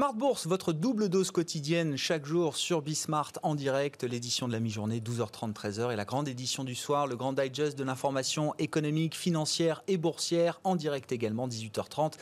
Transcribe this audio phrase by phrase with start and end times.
[0.00, 4.58] Smart Bourse, votre double dose quotidienne chaque jour sur Bismart en direct, l'édition de la
[4.58, 9.14] mi-journée 12h30 13h et la grande édition du soir, le grand digest de l'information économique,
[9.14, 12.14] financière et boursière en direct également 18h30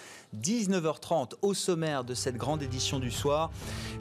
[0.43, 3.53] 19h30 au sommaire de cette grande édition du soir.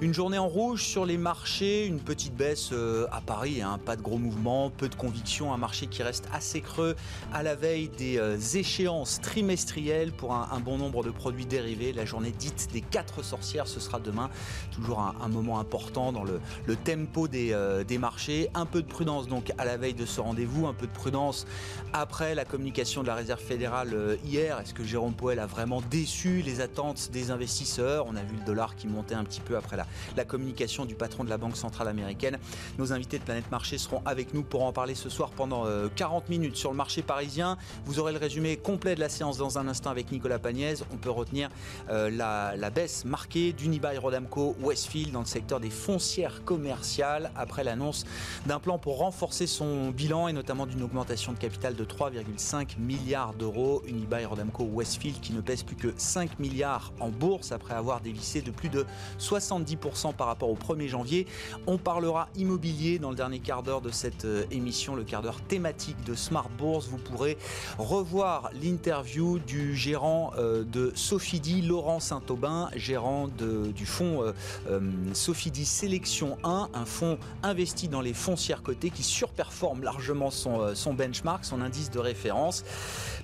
[0.01, 3.95] Une journée en rouge sur les marchés, une petite baisse euh, à Paris, hein, pas
[3.95, 6.95] de gros mouvements, peu de conviction, un marché qui reste assez creux
[7.31, 11.93] à la veille des euh, échéances trimestrielles pour un, un bon nombre de produits dérivés,
[11.93, 14.29] la journée dite des quatre sorcières ce sera demain.
[14.71, 16.39] Toujours un, moment important dans le,
[16.75, 18.49] tempo euh, des, marchés.
[18.53, 21.45] Un peu de prudence donc à la veille de ce rendez-vous, un peu de prudence
[21.93, 24.59] après la communication de la Réserve fédérale euh, hier.
[24.59, 28.05] Est-ce que Jérôme Powell a vraiment déçu les attentes des investisseurs?
[28.07, 31.23] On a vu le dollar qui montait un petit peu après la, communication du patron
[31.23, 32.37] de la Banque centrale américaine.
[32.77, 35.65] Nos invités de Planète Marché seront avec nous pour en parler ce soir pendant
[35.95, 37.57] 40 euh, minutes sur le marché parisien.
[37.85, 40.83] Vous aurez le résumé complet de la séance dans un instant avec Nicolas Pagnès.
[40.91, 41.49] On peut retenir
[41.89, 48.05] la baisse marquée d'Unibail Rodamco Westfield dans le secteur des foncières commerciales après l'annonce
[48.45, 53.33] d'un plan pour renforcer son bilan et notamment d'une augmentation de capital de 3,5 milliards
[53.33, 53.83] d'euros.
[53.87, 58.41] Unibail Rodamco Westfield qui ne pèse plus que 5 milliards en bourse après avoir dévissé
[58.41, 58.85] de plus de
[59.19, 61.27] 70% par rapport au 1er janvier.
[61.65, 65.41] On parlera immobilier dans le dernier quart d'heure de cette euh, émission, le quart d'heure
[65.41, 66.87] thématique de Smart Bourse.
[66.87, 67.37] Vous pourrez
[67.77, 74.33] revoir l'interview du gérant euh, de Sophie Laurent Saint-Aubin, gérant du fonds euh,
[74.69, 74.79] euh,
[75.13, 80.93] Sophie Sélection 1, un fonds investi dans les foncières cotées qui surperforme largement euh, son
[80.93, 82.63] benchmark, son indice de référence.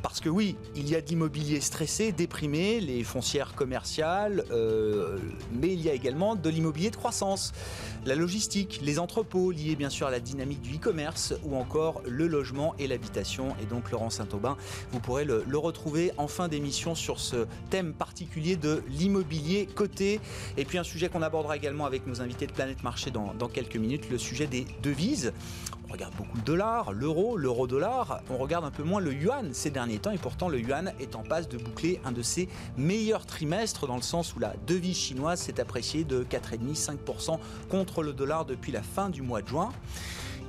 [0.01, 4.43] Parce que oui, il y a de l'immobilier stressé, déprimé, les foncières commerciales,
[5.53, 7.53] mais il y a également de l'immobilier de croissance,
[8.05, 12.27] la logistique, les entrepôts liés bien sûr à la dynamique du e-commerce ou encore le
[12.27, 13.55] logement et l'habitation.
[13.61, 14.57] Et donc Laurent Saint-Aubin,
[14.91, 20.19] vous pourrez le, retrouver en fin d'émission sur ce thème particulier de l'immobilier coté
[20.57, 23.77] et puis un sujet qu'on abordera également avec nos invités de Planète Marché dans, quelques
[23.77, 25.31] minutes, le sujet des devises.
[25.87, 28.21] On regarde beaucoup le dollar, l'euro, l'euro-dollar.
[28.31, 31.15] On regarde un peu moins le yuan ces derniers temps et pourtant le yuan est
[31.15, 34.97] en passe de boucler un de ses meilleurs trimestres dans le sens où la devise
[34.97, 37.37] chinoise s'est appréciée de 4,5-5%
[37.69, 39.71] contre le dollar depuis la fin du mois de juin.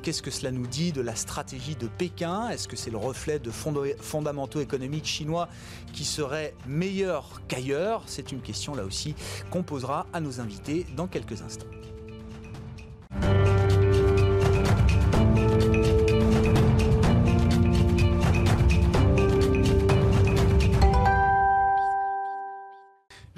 [0.02, 2.50] Qu'est-ce que cela nous dit de la stratégie de Pékin?
[2.50, 5.48] Est-ce que c'est le reflet de fondamentaux économiques chinois
[5.92, 8.02] qui seraient meilleurs qu'ailleurs?
[8.06, 9.14] C'est une question là aussi
[9.50, 11.66] qu'on posera à nos invités dans quelques instants.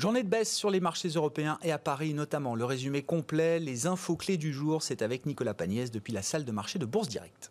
[0.07, 2.55] Journée de baisse sur les marchés européens et à Paris notamment.
[2.55, 6.45] Le résumé complet, les infos clés du jour, c'est avec Nicolas Pagnès depuis la salle
[6.45, 7.51] de marché de Bourse Directe.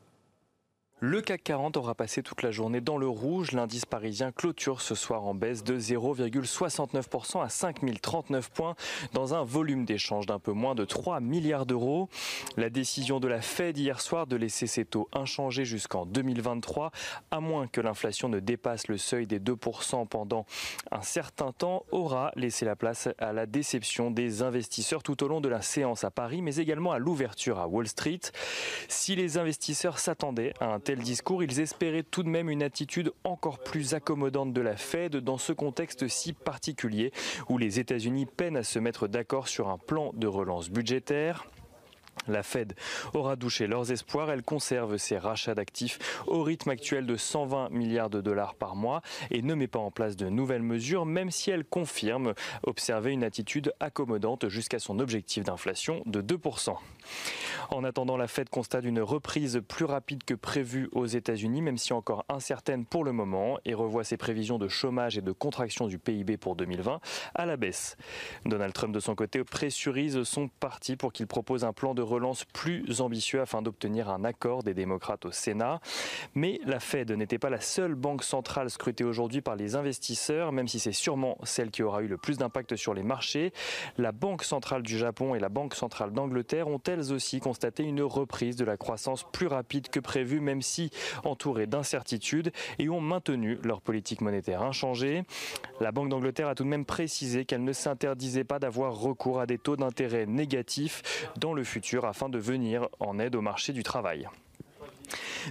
[1.08, 3.52] Le CAC 40 aura passé toute la journée dans le rouge.
[3.52, 8.76] L'indice parisien clôture ce soir en baisse de 0,69% à 5039 points
[9.14, 12.10] dans un volume d'échange d'un peu moins de 3 milliards d'euros.
[12.58, 16.90] La décision de la Fed hier soir de laisser ses taux inchangés jusqu'en 2023,
[17.30, 20.48] à moins que l'inflation ne dépasse le seuil des 2% pendant
[20.90, 25.40] un certain temps, aura laissé la place à la déception des investisseurs tout au long
[25.40, 28.22] de la séance à Paris, mais également à l'ouverture à Wall Street.
[28.88, 33.12] Si les investisseurs s'attendaient à un tel discours, ils espéraient tout de même une attitude
[33.24, 37.12] encore plus accommodante de la Fed dans ce contexte si particulier
[37.50, 41.46] où les États-Unis peinent à se mettre d'accord sur un plan de relance budgétaire.
[42.28, 42.74] La Fed
[43.14, 44.30] aura douché leurs espoirs.
[44.30, 49.02] Elle conserve ses rachats d'actifs au rythme actuel de 120 milliards de dollars par mois
[49.32, 52.34] et ne met pas en place de nouvelles mesures, même si elle confirme
[52.64, 56.76] observer une attitude accommodante jusqu'à son objectif d'inflation de 2%.
[57.70, 61.94] En attendant, la Fed constate une reprise plus rapide que prévu aux États-Unis, même si
[61.94, 65.98] encore incertaine pour le moment, et revoit ses prévisions de chômage et de contraction du
[65.98, 67.00] PIB pour 2020
[67.34, 67.98] à la baisse.
[68.46, 72.46] Donald Trump, de son côté, pressurise son parti pour qu'il propose un plan de relance
[72.46, 75.80] plus ambitieux afin d'obtenir un accord des démocrates au Sénat.
[76.34, 80.68] Mais la Fed n'était pas la seule banque centrale scrutée aujourd'hui par les investisseurs, même
[80.68, 83.52] si c'est sûrement celle qui aura eu le plus d'impact sur les marchés.
[83.98, 88.02] La Banque centrale du Japon et la Banque centrale d'Angleterre ont elles aussi constaté une
[88.02, 90.90] reprise de la croissance plus rapide que prévu, même si
[91.24, 95.24] entourée d'incertitudes, et ont maintenu leur politique monétaire inchangée.
[95.82, 99.46] La Banque d'Angleterre a tout de même précisé qu'elle ne s'interdisait pas d'avoir recours à
[99.46, 103.84] des taux d'intérêt négatifs dans le futur afin de venir en aide au marché du
[103.84, 104.28] travail.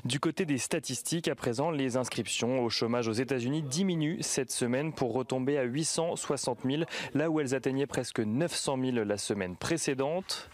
[0.04, 4.92] Du côté des statistiques, à présent, les inscriptions au chômage aux États-Unis diminuent cette semaine
[4.92, 6.82] pour retomber à 860 000,
[7.14, 10.50] là où elles atteignaient presque 900 000 la semaine précédente.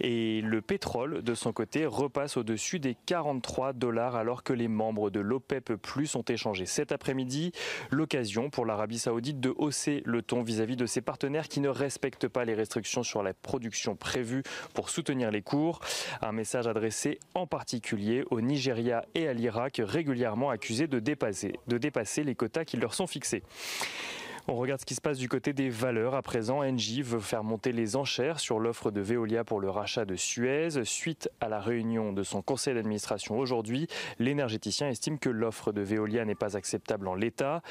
[0.00, 5.10] Et le pétrole, de son côté, repasse au-dessus des 43 dollars alors que les membres
[5.10, 7.52] de l'OPEP Plus ont échangé cet après-midi.
[7.90, 12.28] L'occasion pour l'Arabie Saoudite de hausser le ton vis-à-vis de ses partenaires qui ne respectent
[12.28, 14.42] pas les restrictions sur la production prévues
[14.74, 15.80] pour soutenir les cours.
[16.20, 21.78] Un message adressé en particulier au Nigeria et à l'Irak, régulièrement accusés de dépasser, de
[21.78, 23.42] dépasser les quotas qui leur sont fixés.
[24.48, 26.16] On regarde ce qui se passe du côté des valeurs.
[26.16, 30.04] À présent, Engie veut faire monter les enchères sur l'offre de Veolia pour le rachat
[30.04, 30.84] de Suez.
[30.84, 33.86] Suite à la réunion de son conseil d'administration aujourd'hui,
[34.18, 37.62] l'énergéticien estime que l'offre de Veolia n'est pas acceptable en l'état.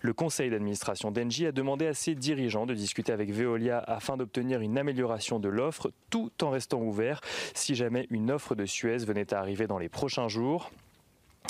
[0.00, 4.60] Le conseil d'administration d'Engie a demandé à ses dirigeants de discuter avec Veolia afin d'obtenir
[4.60, 7.20] une amélioration de l'offre tout en restant ouvert
[7.54, 10.72] si jamais une offre de Suez venait à arriver dans les prochains jours.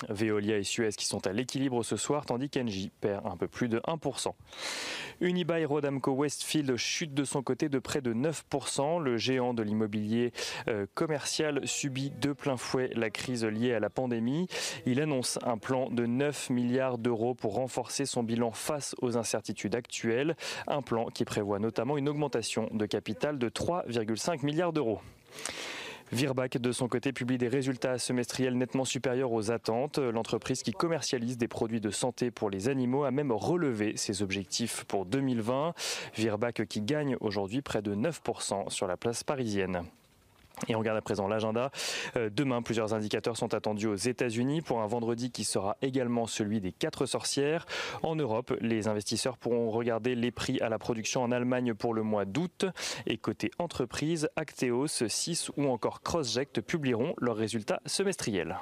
[0.08, 3.68] Veolia et Suez qui sont à l'équilibre ce soir, tandis qu'Engie perd un peu plus
[3.68, 4.32] de 1%.
[5.20, 9.00] Unibail Rodamco Westfield chute de son côté de près de 9%.
[9.00, 10.32] Le géant de l'immobilier
[10.68, 14.48] euh, commercial subit de plein fouet la crise liée à la pandémie.
[14.84, 19.74] Il annonce un plan de 9 milliards d'euros pour renforcer son bilan face aux incertitudes
[19.74, 20.36] actuelles.
[20.66, 25.00] Un plan qui prévoit notamment une augmentation de capital de 3,5 milliards d'euros.
[26.12, 29.98] Virbac, de son côté, publie des résultats semestriels nettement supérieurs aux attentes.
[29.98, 34.84] L'entreprise qui commercialise des produits de santé pour les animaux a même relevé ses objectifs
[34.84, 35.74] pour 2020.
[36.14, 39.82] Virbac qui gagne aujourd'hui près de 9% sur la place parisienne.
[40.68, 41.70] Et on regarde à présent l'agenda.
[42.16, 46.60] Euh, demain, plusieurs indicateurs sont attendus aux États-Unis pour un vendredi qui sera également celui
[46.60, 47.66] des quatre sorcières.
[48.02, 52.02] En Europe, les investisseurs pourront regarder les prix à la production en Allemagne pour le
[52.02, 52.64] mois d'août.
[53.06, 58.56] Et côté entreprise, Acteos, 6 ou encore CrossJect publieront leurs résultats semestriels.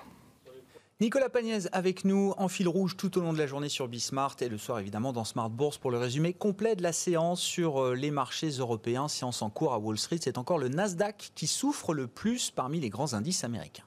[1.00, 4.36] Nicolas Pagnès avec nous en fil rouge tout au long de la journée sur Bismart
[4.40, 7.82] et le soir évidemment dans Smart Bourse pour le résumé complet de la séance sur
[7.82, 9.08] euh, les marchés européens.
[9.08, 12.78] Séance en cours à Wall Street, c'est encore le Nasdaq qui souffre le plus parmi
[12.78, 13.82] les grands indices américains.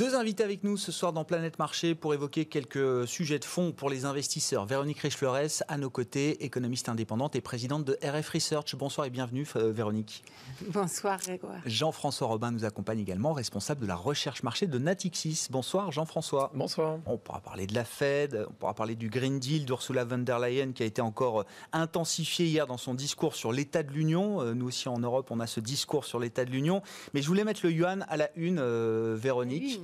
[0.00, 3.70] Deux invités avec nous ce soir dans Planète Marché pour évoquer quelques sujets de fond
[3.70, 4.64] pour les investisseurs.
[4.64, 8.74] Véronique Richefleurès, à nos côtés, économiste indépendante et présidente de RF Research.
[8.76, 10.24] Bonsoir et bienvenue, euh, Véronique.
[10.68, 11.60] Bonsoir, Grégoire.
[11.66, 15.48] Jean-François Robin nous accompagne également, responsable de la recherche marché de Natixis.
[15.50, 16.50] Bonsoir, Jean-François.
[16.54, 16.96] Bonsoir.
[17.04, 20.38] On pourra parler de la Fed, on pourra parler du Green Deal d'Ursula von der
[20.38, 21.44] Leyen qui a été encore
[21.74, 24.40] intensifié hier dans son discours sur l'état de l'Union.
[24.40, 26.80] Euh, nous aussi en Europe, on a ce discours sur l'état de l'Union.
[27.12, 29.78] Mais je voulais mettre le yuan à la une, euh, Véronique.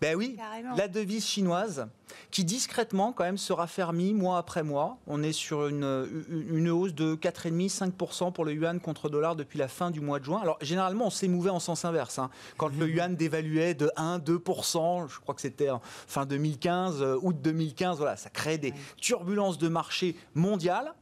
[0.00, 0.36] Ben oui,
[0.76, 1.86] la devise chinoise
[2.30, 4.98] qui discrètement quand même se raffermit mois après mois.
[5.06, 9.68] On est sur une, une hausse de 4,5-5% pour le yuan contre dollar depuis la
[9.68, 10.40] fin du mois de juin.
[10.42, 12.18] Alors généralement on s'émouvait en sens inverse.
[12.18, 12.30] Hein.
[12.56, 15.68] Quand le yuan dévaluait de 1-2%, je crois que c'était
[16.06, 20.94] fin 2015, euh, août 2015, voilà, ça crée des turbulences de marché mondiales.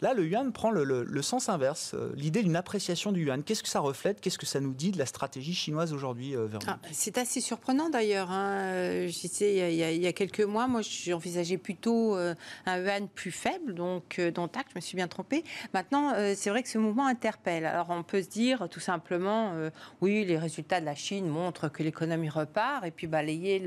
[0.00, 3.42] Là, le yuan prend le, sens inverse, euh, l'idée d'une appréciation du yuan.
[3.42, 4.20] Qu'est-ce que ça reflète?
[4.20, 7.90] Qu'est-ce que ça nous dit de la stratégie chinoise aujourd'hui, euh, ah, C'est assez surprenant
[7.90, 8.30] d'ailleurs.
[8.30, 9.06] Hein.
[9.40, 12.34] Il, y a, quelques mois, moi, j'envisageais plutôt euh,
[12.66, 15.44] un yuan plus faible, donc dans tac, je me suis bien trompée.
[15.74, 17.64] Maintenant, c'est vrai que ce mouvement interpelle.
[17.64, 19.52] Alors, on peut se dire tout simplement,
[20.00, 23.64] oui, les résultats de la Chine montrent que l'économie repart, et puis balayer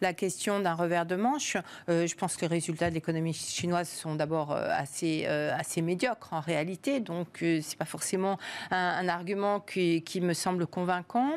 [0.00, 1.56] la question d'un revers de manche.
[1.88, 6.40] je pense que les résultats de l'économie chinoise sont d'abord assez, assez assez médiocre en
[6.40, 8.38] réalité, donc euh, c'est pas forcément
[8.70, 11.32] un, argument qui, qui, me semble convaincant.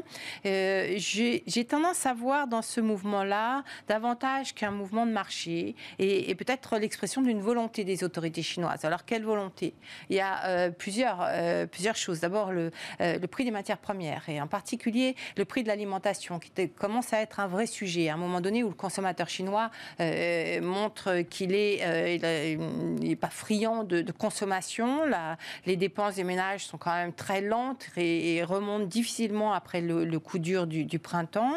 [0.46, 6.36] Euh, J'ai tendance à voir dans ce mouvement-là davantage qu'un mouvement de marché et, et
[6.36, 8.86] peut-être l'expression d'une volonté des autorités chinoises.
[8.86, 9.74] Alors quelle volonté?
[10.10, 12.20] Il y a euh, plusieurs, euh, plusieurs choses.
[12.20, 16.70] D'abord le, le, prix des matières premières et en particulier le prix de l'alimentation qui
[16.70, 19.72] commence à être un vrai sujet à un moment donné où le consommateur chinois
[20.62, 22.58] montre qu'il est,
[23.01, 25.06] il pas friand de, consommation.
[25.06, 30.20] La, les dépenses des ménages sont quand même très lentes et, remontent difficilement après le,
[30.20, 31.56] coup dur du, printemps.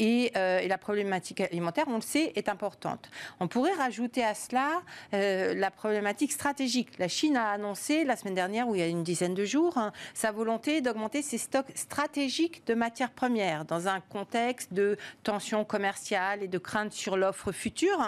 [0.00, 3.10] Euh, et, la problématique alimentaire, on le sait, est importante.
[3.40, 4.82] On pourrait rajouter à cela
[5.14, 6.98] euh, la problématique stratégique.
[6.98, 9.76] La Chine a annoncé la semaine dernière, ou il y a une dizaine de jours,
[9.78, 15.64] hein, sa volonté d'augmenter ses stocks stratégiques de matières premières dans un contexte de tensions
[15.64, 17.98] commerciales et de craintes sur l'offre future.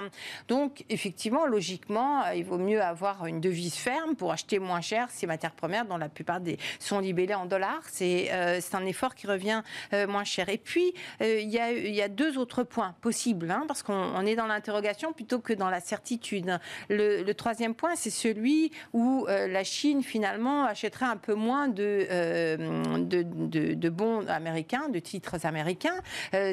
[0.49, 5.27] Donc, effectivement, logiquement, il vaut mieux avoir une devise ferme pour acheter moins cher ces
[5.27, 6.41] matières premières dont la plupart
[6.79, 7.83] sont libellées en dollars.
[7.91, 10.49] C'est euh, un effort qui revient euh, moins cher.
[10.49, 14.25] Et puis, euh, il y, a, y, a deux autres points possibles, hein, parce qu'on
[14.27, 16.59] est dans l'interrogation plutôt que dans la certitude.
[16.89, 22.07] Le, troisième point, c'est celui où la Chine finalement achèterait un peu moins de,
[22.99, 26.01] de, bons américains, de titres américains,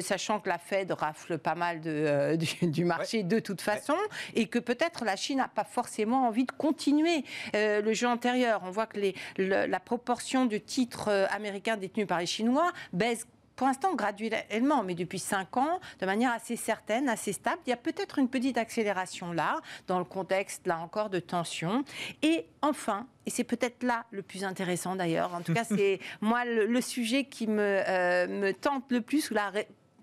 [0.00, 3.96] sachant que la Fed rafle pas mal de, du, marché de toute façon,
[4.34, 8.62] et que peut-être la Chine n'a pas forcément envie de continuer le jeu antérieur.
[8.64, 13.26] On voit que les, la proportion de titres américains détenus par les Chinois baisse
[13.58, 17.58] pour l'instant graduellement, mais depuis cinq ans, de manière assez certaine, assez stable.
[17.66, 21.84] Il y a peut-être une petite accélération là, dans le contexte, là encore, de tension.
[22.22, 26.44] Et enfin, et c'est peut-être là le plus intéressant d'ailleurs, en tout cas c'est moi
[26.44, 29.50] le, sujet qui me, euh, me tente le plus, ou la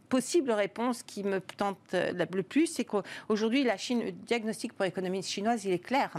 [0.05, 4.85] possible réponse qui me tente euh, le plus, c'est qu'aujourd'hui, la Chine, le diagnostic pour
[4.85, 6.11] l'économie chinoise, il est clair.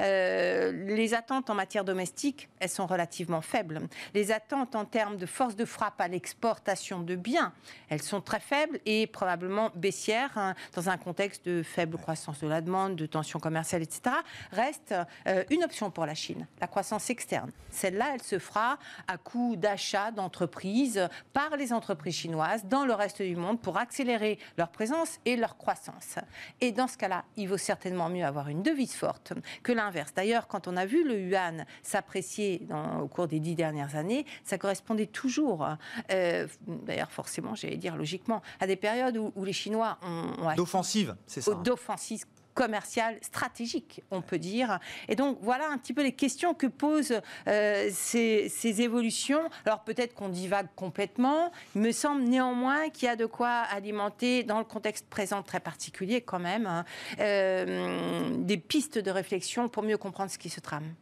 [0.00, 3.80] Euh, les attentes en matière domestique, elles sont relativement faibles.
[4.14, 7.52] Les attentes en termes de force de frappe à l'exportation de biens,
[7.88, 12.48] elles sont très faibles et probablement baissières hein, dans un contexte de faible croissance de
[12.48, 14.16] la demande, de tensions commerciales, etc.
[14.52, 14.94] Reste
[15.26, 17.50] euh, une option pour la Chine, la croissance externe.
[17.70, 23.22] Celle-là, elle se fera à coût d'achat d'entreprises par les entreprises chinoises dans le reste
[23.22, 26.16] du monde pour accélérer leur présence et leur croissance.
[26.60, 30.12] Et dans ce cas-là, il vaut certainement mieux avoir une devise forte que l'inverse.
[30.14, 32.66] D'ailleurs, quand on a vu le yuan s'apprécier
[33.00, 35.66] au cours des dix dernières années, ça correspondait toujours,
[36.10, 40.44] euh, d'ailleurs forcément, j'allais dire logiquement, à des périodes où, les Chinois ont...
[40.44, 41.52] ont d'offensive, c'est ça.
[41.52, 41.62] Hein.
[41.62, 42.24] D'offensive
[42.54, 44.78] commercial stratégique, on peut dire.
[45.08, 49.48] Et donc voilà un petit peu les questions que posent euh, ces, évolutions.
[49.64, 51.52] Alors peut-être qu'on divague complètement.
[51.74, 55.60] Il me semble néanmoins qu'il y a de quoi alimenter, dans le contexte présent très
[55.60, 56.84] particulier quand même, hein,
[57.18, 60.94] euh, des pistes de réflexion pour mieux comprendre ce qui se trame.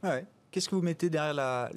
[0.50, 1.70] Qu'est-ce que vous mettez derrière la,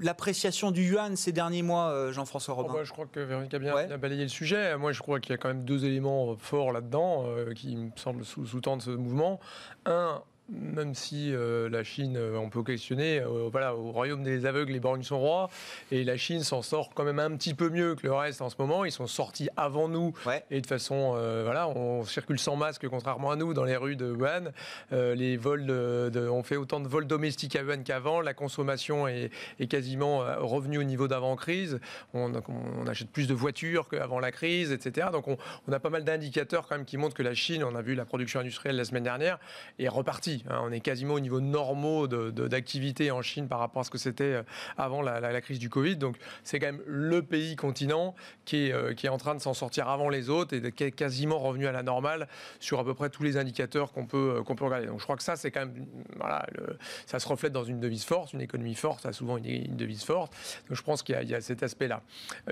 [0.00, 3.58] l'appréciation du yuan ces derniers mois, euh, Jean-François Robin oh, Je crois que Véronique a
[3.58, 4.76] bien, balayé le sujet.
[4.76, 7.90] Moi, je crois qu'il y a quand même deux éléments forts là-dedans euh, qui me
[7.96, 9.40] semblent sous-tendre ce mouvement.
[9.86, 14.46] Un, même si euh, la Chine, euh, on peut questionner, euh, voilà, au royaume des
[14.46, 15.50] aveugles, les borgnes sont rois,
[15.90, 18.50] et la Chine s'en sort quand même un petit peu mieux que le reste en
[18.50, 18.84] ce moment.
[18.84, 20.12] Ils sont sortis avant nous,
[20.50, 21.12] et de façon,
[21.44, 24.52] voilà, on circule sans masque, contrairement à nous, dans les rues de Wuhan.
[24.90, 28.20] les vols, de, on fait autant de vols domestiques à Wuhan qu'avant.
[28.20, 29.30] La consommation est,
[29.68, 31.80] quasiment revenue au niveau d'avant-crise.
[32.14, 32.32] On,
[32.86, 35.08] achète plus de voitures qu'avant la crise, etc.
[35.12, 35.36] Donc on,
[35.68, 37.94] on a pas mal d'indicateurs quand même qui montrent que la Chine, on a vu
[37.94, 39.38] la production industrielle la semaine dernière,
[39.78, 40.39] est repartie.
[40.48, 43.98] Hein, on est quasiment au niveau normaux d'activité en Chine par rapport à ce que
[43.98, 44.42] c'était euh,
[44.76, 45.96] avant la, crise du Covid.
[45.96, 49.40] Donc c'est quand même le pays continent qui est, euh, qui est en train de
[49.40, 52.28] s'en sortir avant les autres et qui est quasiment revenu à la normale
[52.58, 54.86] sur à peu près tous les indicateurs qu'on peut, euh, qu'on peut regarder.
[54.86, 56.46] Donc je crois que ça, c'est quand même, voilà,
[57.06, 60.32] ça se reflète dans une devise forte, une économie forte a souvent une, devise forte.
[60.68, 62.02] Donc je pense qu'il y, a cet aspect-là.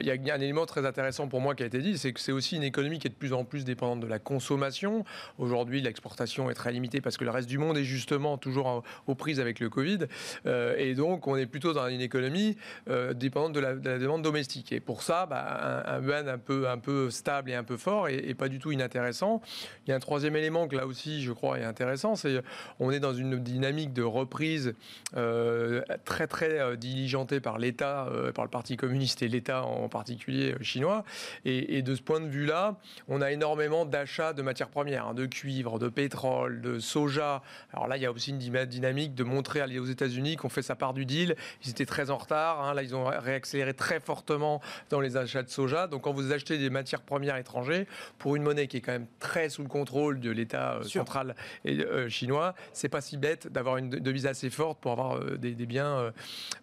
[0.00, 2.20] Il y, a, un élément très intéressant pour moi qui a été dit, c'est que
[2.20, 5.04] c'est aussi une économie qui est de plus en plus dépendante de la consommation.
[5.38, 9.40] Aujourd'hui, l'exportation est très limitée parce que le reste du monde justement toujours aux prises
[9.40, 10.00] avec le Covid.
[10.46, 12.56] Euh, et donc, on est plutôt dans une économie
[12.88, 14.72] euh, dépendante de la, demande domestique.
[14.72, 18.08] Et pour ça, bah, un, yuan un peu, un peu stable et un peu fort
[18.08, 19.42] et, pas du tout inintéressant.
[19.86, 22.40] Il y a un troisième élément que là aussi, je crois, est intéressant, c'est
[22.78, 24.74] on est dans une dynamique de reprise
[25.16, 31.04] euh, très très diligentée par l'État, par le Parti communiste et l'État en particulier chinois.
[31.44, 32.76] Et, de ce point de vue-là,
[33.08, 37.42] on a énormément d'achats de matières premières, hein, de cuivre, de pétrole, de soja.
[37.72, 40.74] Alors là, il y a aussi une dynamique de montrer aux États-Unis qu'on fait sa
[40.74, 41.36] part du deal.
[41.64, 42.62] Ils étaient très en retard.
[42.62, 42.72] Hein.
[42.72, 45.86] Là, ils ont réaccéléré très fortement dans les achats de soja.
[45.86, 47.84] Donc, quand vous achetez des matières premières étrangères
[48.18, 51.36] pour une monnaie qui est quand même très sous le contrôle de l'État euh, central
[51.64, 55.36] et, euh, chinois, c'est pas si bête d'avoir une devise assez forte pour avoir euh,
[55.36, 56.12] des, biens,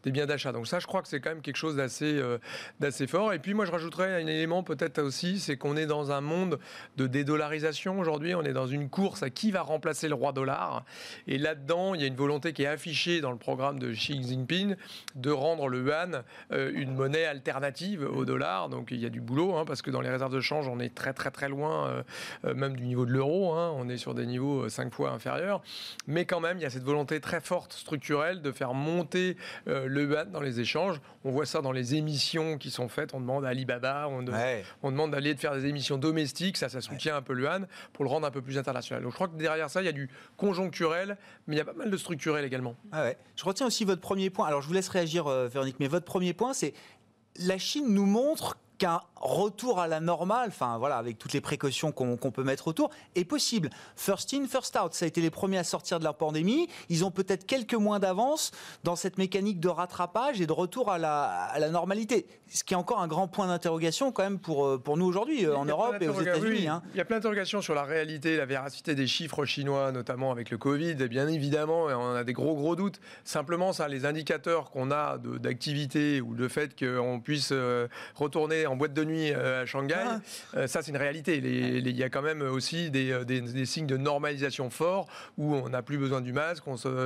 [0.04, 0.52] des biens d'achat.
[0.52, 2.20] Donc ça, je crois que c'est quand même quelque chose d'assez,
[2.80, 3.34] d'assez fort.
[3.34, 6.60] Et puis, moi, je rajouterais un élément peut-être aussi, c'est qu'on est dans un monde
[6.98, 8.34] de dédollarisation aujourd'hui.
[8.34, 10.84] On est dans une course à qui va remplacer le roi dollar.
[11.28, 14.22] Et là-dedans, il y a une volonté qui est affichée dans le programme de Xi
[14.22, 14.76] Jinping
[15.16, 18.70] de rendre le yuan euh, une monnaie alternative au dollar.
[18.70, 20.80] Donc il y a du boulot, hein, parce que dans les réserves de change, on
[20.80, 22.04] est très très très loin, euh,
[22.46, 23.54] euh, même du niveau de l'euro.
[23.54, 23.74] Hein.
[23.76, 25.62] on est sur des niveaux cinq fois inférieurs.
[26.08, 30.04] Mais quand même, il y a cette volonté très forte structurelle de faire monter le
[30.04, 31.02] yuan dans les échanges.
[31.24, 33.14] On voit ça dans les émissions qui sont faites.
[33.14, 34.26] On demande à Alibaba, on,
[34.84, 36.58] on demande d'aller de faire des émissions domestiques.
[36.58, 39.04] Ça, ça soutient un peu le yuan pour le rendre un peu plus international.
[39.04, 40.85] Donc je crois que derrière ça, il y a du conjoncturel
[41.48, 42.76] mais il y a pas mal de structurel également.
[42.92, 44.48] Ah je retiens aussi votre premier point.
[44.48, 46.74] Alors je vous laisse réagir, euh, Véronique, mais votre premier point, c'est
[47.38, 51.92] la Chine nous montre qu'un retour à la normale, enfin voilà, avec toutes les précautions
[51.92, 53.70] qu'on peut mettre autour, est possible.
[53.96, 56.68] First in, first out, ça a été les premiers à sortir de la pandémie.
[56.90, 58.52] Ils ont peut-être quelques mois d'avance
[58.84, 62.28] dans cette mécanique de rattrapage et de retour à la, à la normalité.
[62.48, 65.48] Ce qui est encore un grand point d'interrogation quand même pour, euh, pour nous aujourd'hui
[65.48, 66.68] en Europe et aux États-Unis.
[66.68, 66.84] Hein.
[66.94, 70.52] Il y a plein d'interrogations sur la réalité, la véracité des chiffres chinois, notamment avec
[70.52, 70.96] le Covid.
[71.00, 73.00] Et bien évidemment, on a des gros gros doutes.
[73.24, 77.88] Simplement, ça, les indicateurs qu'on a d'activité ou le fait qu'on puisse euh,
[78.68, 80.20] en boîte de nuit euh, à Shanghai, ah.
[80.56, 81.38] euh, ça c'est une réalité.
[81.38, 85.08] Il y a quand même aussi euh, des, signes de normalisation forts
[85.38, 86.64] où on n'a plus besoin du masque,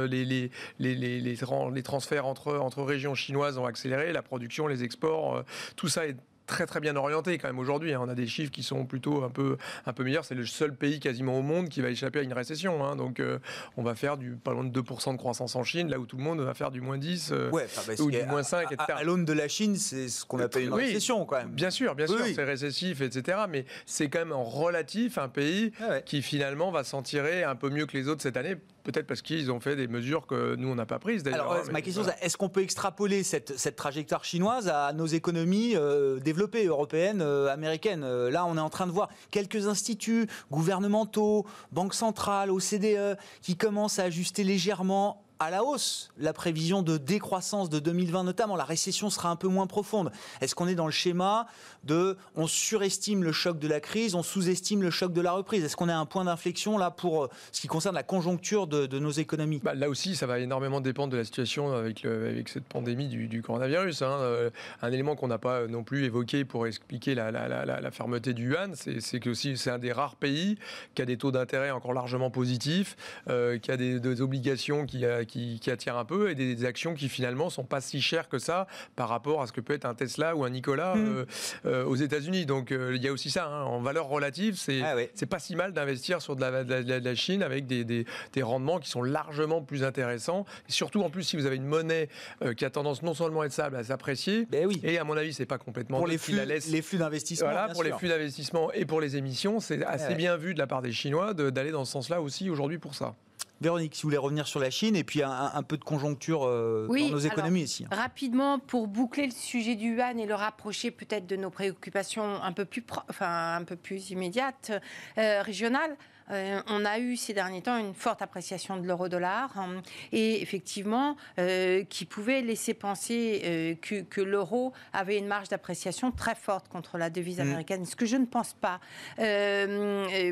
[0.09, 5.43] les, les, les, transferts entre, entre régions chinoises ont accéléré, la production, les exports,
[5.75, 6.15] tout ça est
[6.49, 7.93] très très bien orienté quand même aujourd'hui.
[7.93, 8.01] Hein.
[8.03, 10.25] On a des chiffres qui sont plutôt un peu, un peu meilleurs.
[10.25, 12.83] C'est le seul pays quasiment au monde qui va échapper à une récession.
[12.83, 12.95] Hein.
[12.95, 13.39] Donc euh,
[13.77, 16.17] on va faire du pas loin de 2% de croissance en Chine, là où tout
[16.17, 17.51] le monde va faire du moins 10 euh,
[17.99, 18.93] ou du moins 5, etc.
[18.97, 21.51] À, l'aune de la Chine, c'est ce qu'on appelle une récession quand même.
[21.51, 23.37] Bien sûr, bien sûr, c'est récessif, etc.
[23.47, 27.55] Mais c'est quand même en relatif un pays ah qui finalement va s'en tirer un
[27.55, 28.57] peu mieux que les autres cette année
[28.91, 31.51] peut-être parce qu'ils ont fait des mesures que nous, on n'a pas prises d'ailleurs.
[31.51, 35.75] Alors, ma question, c'est est-ce qu'on peut extrapoler cette, cette, trajectoire chinoise à nos économies
[35.75, 40.27] euh, développées, européennes, euh, américaines euh, Là, on est en train de voir quelques instituts
[40.51, 46.97] gouvernementaux, banques centrales, OCDE, qui commencent à ajuster légèrement à la hausse la prévision de
[46.97, 48.57] décroissance de 2020 notamment.
[48.57, 50.11] La récession sera un peu moins profonde.
[50.41, 51.47] Est-ce qu'on est dans le schéma
[51.83, 55.63] de on surestime le choc de la crise, on sous-estime le choc de la reprise
[55.63, 58.99] Est-ce qu'on à un point d'inflexion là pour euh, ce qui concerne la conjoncture de,
[58.99, 59.59] nos économies?
[59.63, 63.41] Bah, Là aussi, ça va énormément dépendre de la situation avec, avec cette pandémie du,
[63.41, 64.01] coronavirus.
[64.01, 64.17] Hein.
[64.19, 64.49] Euh,
[64.81, 68.73] un élément qu'on n'a pas non plus évoqué pour expliquer la, la fermeté du yuan,
[68.75, 70.57] c'est que aussi c'est un des rares pays
[70.95, 72.95] qui a des taux d'intérêt encore largement positifs,
[73.29, 77.09] euh, qui a des, des obligations qui, qui, attire un peu et des, actions qui
[77.09, 79.93] finalement sont pas si chères que ça par rapport à ce que peut être un
[79.93, 81.07] Tesla ou un Nicolas mm.
[81.07, 81.25] euh,
[81.69, 82.45] euh, aux États-Unis.
[82.45, 85.39] Donc euh, il y a aussi ça hein, en valeur relative, c'est ah c'est pas
[85.39, 88.05] si mal d'investir sur de la, Chine avec des, des,
[88.41, 90.45] rendements qui sont largement plus intéressants.
[90.67, 92.09] Et surtout en plus si vous avez une monnaie
[92.57, 94.47] qui a tendance non seulement à être stable, à s'apprécier.
[94.49, 94.79] Ben oui.
[94.83, 97.49] Et à mon avis c'est pas complètement pour les flux, les flux d'investissement.
[97.49, 100.67] Voilà pour les flux d'investissement et pour les émissions, c'est assez bien vu de la
[100.67, 103.15] part des Chinois d'aller dans ce sens-là aussi aujourd'hui pour ça.
[103.61, 106.87] Véronique, si vous voulez revenir sur la Chine et puis un, peu de conjoncture euh,
[106.87, 107.85] dans nos économies ici.
[107.85, 107.95] Hein.
[107.95, 112.53] Rapidement, pour boucler le sujet du yuan et le rapprocher peut-être de nos préoccupations un
[112.53, 114.71] peu plus, enfin, un peu plus immédiates,
[115.17, 115.97] euh, régionales.
[116.31, 121.15] Euh, on a eu ces derniers temps une forte appréciation de l'euro-dollar hein, et effectivement
[121.39, 126.97] euh, qui pouvait laisser penser euh, que, l'euro avait une marge d'appréciation très forte contre
[126.97, 127.41] la devise mm.
[127.41, 128.79] américaine, ce que je ne pense pas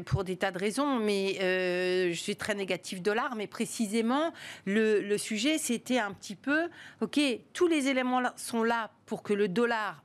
[0.06, 4.34] pour des tas de raisons, mais je suis très négatif dollar, mais précisément
[4.66, 6.70] le, le sujet c'était un petit peu,
[7.02, 7.20] ok,
[7.54, 10.04] tous les éléments sont là pour que le dollar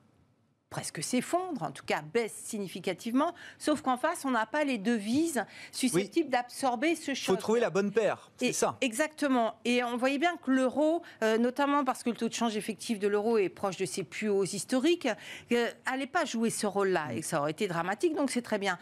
[0.73, 5.45] presque s'effondre, en tout cas baisse significativement, sauf qu'en face, on n'a pas les devises
[5.71, 7.19] susceptibles d'absorber ce choc.
[7.19, 8.79] Il faut trouver la bonne paire, c'est ça.
[8.81, 9.55] Exactement.
[9.67, 12.99] Et on voyait bien que l'euro, euh, notamment parce que le taux de change effectif
[12.99, 15.09] de l'euro est proche de ses plus hauts historiques,
[15.51, 18.59] n'allait euh, pas jouer ce rôle-là, et que ça aurait été dramatique, donc c'est très
[18.59, 18.79] bien.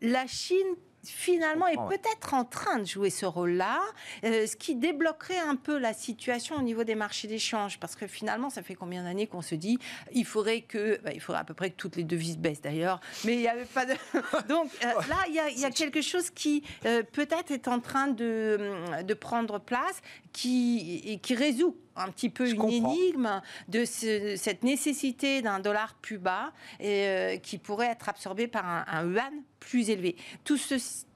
[0.00, 3.80] La Chine finalement est peut-être en train de jouer ce rôle-là,
[4.24, 8.06] euh, ce qui débloquerait un peu la situation au niveau des marchés d'échange, parce que
[8.06, 9.78] finalement, ça fait combien d'années qu'on se dit,
[10.12, 13.00] il faudrait que, bah, il faudrait à peu près que toutes les devises baissent d'ailleurs,
[13.24, 13.92] mais il n'y avait pas de...
[14.48, 18.58] Donc euh, là, il y, a, quelque chose qui euh, peut-être est en train de,
[19.02, 20.00] de prendre place,
[20.32, 26.18] qui, et qui résout un petit peu une énigme de cette nécessité d'un dollar plus
[26.18, 30.16] bas et, qui pourrait être absorbé par un, un yuan plus élevé.
[30.44, 31.06] Tout ceci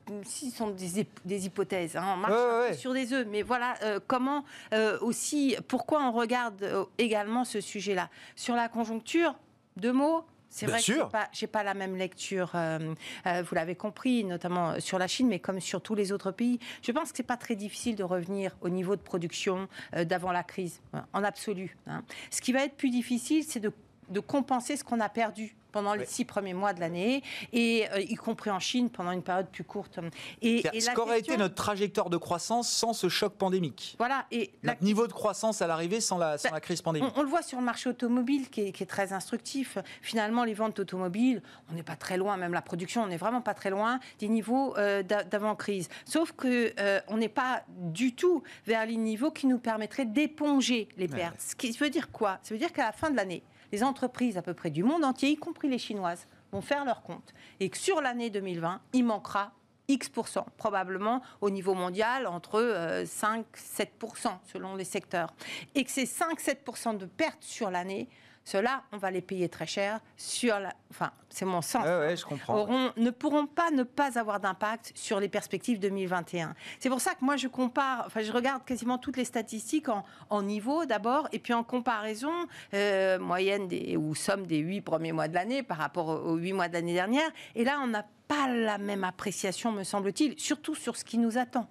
[0.51, 2.05] sont des, hypothèses, hein.
[2.15, 6.85] on marche sur des œufs, mais voilà euh, comment euh, aussi, pourquoi on regarde euh,
[6.99, 8.09] également ce sujet-là?
[8.37, 9.35] Sur la conjoncture,
[9.77, 14.25] deux mots, c'est vrai que je n'ai pas, pas, la même lecture, vous l'avez compris,
[14.25, 16.59] notamment sur la Chine, mais comme sur tous les autres pays.
[16.83, 20.33] Je pense que ce n'est pas très difficile de revenir au niveau de production d'avant
[20.33, 20.81] la crise,
[21.13, 21.77] en absolu.
[21.87, 22.03] Hein.
[22.31, 23.73] Ce qui va être plus difficile, c'est de,
[24.09, 28.01] de compenser ce qu'on a perdu pendant les six premiers mois de l'année, et euh,
[28.01, 29.99] y compris en Chine pendant une période plus courte.
[30.41, 34.25] Et, ce qu'aurait été notre trajectoire de croissance sans ce choc pandémique Voilà.
[34.31, 37.13] Et notre niveau de croissance à l'arrivée sans la, sans la crise pandémique.
[37.15, 39.77] On, le voit sur le marché automobile qui est, très instructif.
[40.01, 43.43] Finalement, les ventes automobiles, on n'est pas très loin, même la production, on n'est vraiment
[43.43, 45.91] pas très loin des niveaux euh, d'avant-crise.
[46.07, 50.89] Sauf que euh, on n'est pas du tout vers les niveaux qui nous permettraient d'éponger
[50.97, 51.39] les pertes.
[51.39, 52.39] Ce qui veut dire quoi?
[52.43, 55.05] Ça veut dire qu'à la fin de l'année, les entreprises à peu près du monde
[55.05, 57.35] entier, y compris les chinoises, vont faire leur compte.
[57.61, 59.53] Et que sur l'année 2020, il manquera
[59.89, 65.33] X%, probablement au niveau mondial, entre 5-7% euh, selon les secteurs.
[65.75, 68.09] Et que ces 5-7% de pertes sur l'année
[68.47, 70.73] ceux-là, on va les payer très cher sur la.
[70.91, 71.85] Enfin, c'est mon sens.
[71.85, 72.55] Ouais, je comprends.
[72.61, 76.55] Auront, ne pourront pas ne pas avoir d'impact sur les perspectives 2021.
[76.79, 80.43] C'est pour ça que moi, je compare, enfin, je regarde quasiment toutes les statistiques en,
[80.43, 82.31] niveau d'abord, et puis en comparaison
[82.73, 86.53] euh, moyenne des, ou somme des huit premiers mois de l'année par rapport aux huit
[86.53, 87.29] mois de l'année dernière.
[87.57, 91.37] Et là, on n'a pas la même appréciation, me semble-t-il, surtout sur ce qui nous
[91.37, 91.69] attend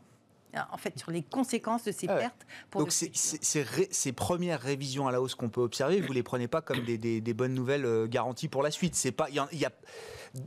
[0.72, 2.46] en fait, sur les conséquences de ces pertes.
[2.70, 6.48] Pour Donc, ces, premières révisions à la hausse qu'on peut observer, vous ne les prenez
[6.48, 8.96] pas comme des, bonnes nouvelles euh, garanties pour la suite.
[8.96, 9.72] C'est pas, il y, a,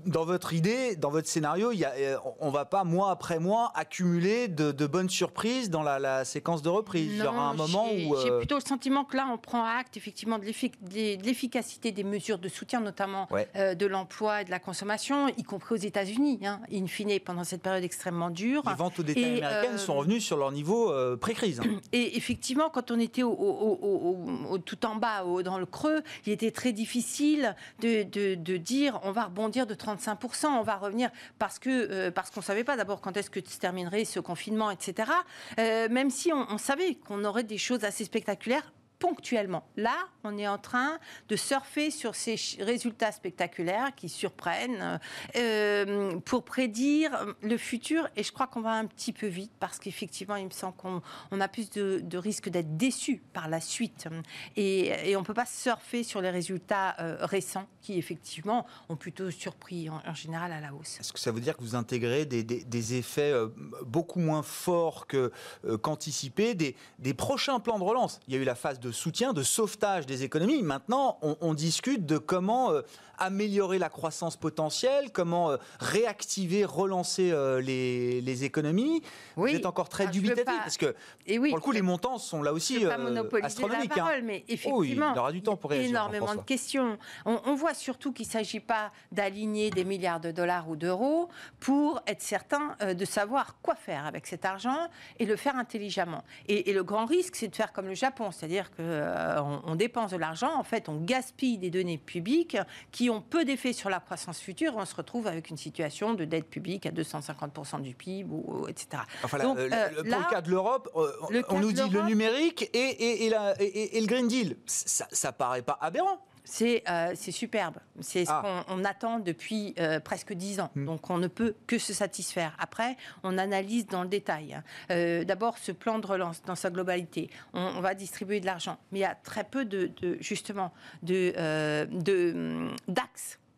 [0.07, 3.73] dans votre idée, dans votre scénario, il y euh, on va pas mois après mois
[3.75, 7.11] accumuler de, bonnes surprises dans la, séquence de reprise.
[7.13, 8.17] il y aura un moment où.
[8.23, 12.39] J'ai euh, plutôt le sentiment que là, on prend acte effectivement de l'efficacité des mesures
[12.39, 16.61] de soutien, notamment euh, de l'emploi et de la consommation, y compris aux États-Unis, hein,
[16.73, 18.63] in fine, pendant cette période extrêmement dure.
[18.67, 21.61] Les ventes aux détail américaines sont revenues sur leur niveau pré-crise.
[21.61, 21.81] Hein.
[21.93, 26.73] Et effectivement, quand on était au, tout en bas, dans le creux, il était très
[26.73, 28.03] difficile de,
[28.35, 30.47] de dire on va rebondir de 35%.
[30.47, 33.59] On va revenir parce que euh, parce qu'on savait pas d'abord quand est-ce que se
[33.59, 35.11] terminerait ce confinement, etc.
[35.59, 39.65] Euh, même si on savait qu'on aurait des choses assez spectaculaires ponctuellement.
[39.77, 45.01] Là, on est en train de surfer sur ces résultats spectaculaires qui surprennent
[45.37, 48.09] euh, pour prédire le futur.
[48.17, 51.03] Et je crois qu'on va un petit peu vite parce qu'effectivement, il me semble qu'on
[51.31, 54.09] on a plus de, de risque d'être déçu par la suite.
[54.57, 59.31] Et, on ne peut pas surfer sur les résultats euh, récents qui, effectivement, ont plutôt
[59.31, 60.99] surpris en, général à la hausse.
[61.01, 63.49] Est-ce que ça veut dire que vous intégrez des, effets euh,
[63.85, 68.21] beaucoup moins forts qu'anticipés des, des prochains plans de relance?
[68.29, 70.63] Il y a eu la phase de soutien, de sauvetage des économies.
[70.63, 72.83] Maintenant, on, discute de comment euh,
[73.19, 79.03] améliorer la croissance potentielle, comment euh, réactiver, relancer euh, les, économies.
[79.37, 79.51] Oui.
[79.51, 80.95] Vous êtes encore très dubitatif parce que
[81.27, 82.97] Et oui, pour le coup, les montants sont là aussi pas
[83.43, 83.97] astronomiques.
[83.97, 84.07] La hein.
[84.07, 85.91] parole, mais effectivement, oui, il aura du temps pour réagir.
[85.91, 86.99] Énormément de questions.
[87.25, 91.29] On, voit surtout qu'il ne s'agit pas d'aligner des milliards de dollars ou d'euros
[91.59, 96.23] pour être certain de savoir quoi faire avec cet argent et le faire intelligemment.
[96.47, 100.11] Et, et le grand risque, c'est de faire comme le Japon, c'est-à-dire euh, on, dépense
[100.11, 102.57] de l'argent, en fait, on gaspille des données publiques
[102.93, 104.75] qui ont peu d'effet sur la croissance future.
[104.77, 109.03] On se retrouve avec une situation de dette publique à 250% du PIB, ou, etc.
[109.23, 113.27] Enfin, Donc, euh, pour le cas de l'Europe, euh, on nous dit le numérique et,
[113.27, 114.57] et, le Green Deal.
[114.67, 116.19] Ça, ça paraît pas aberrant.
[116.63, 117.77] Euh, c'est superbe.
[118.01, 118.65] C'est ce ah.
[118.67, 120.71] qu'on attend depuis euh, presque dix ans.
[120.75, 120.87] Hmm.
[120.87, 122.57] Donc on ne peut que se satisfaire.
[122.59, 124.55] Après, on analyse dans le détail.
[124.55, 124.63] Hein.
[124.91, 127.31] Euh, d'abord, ce plan de relance dans sa globalité.
[127.53, 128.79] On, va distribuer de l'argent.
[128.93, 131.89] Mais il y a très peu de, justement d'axes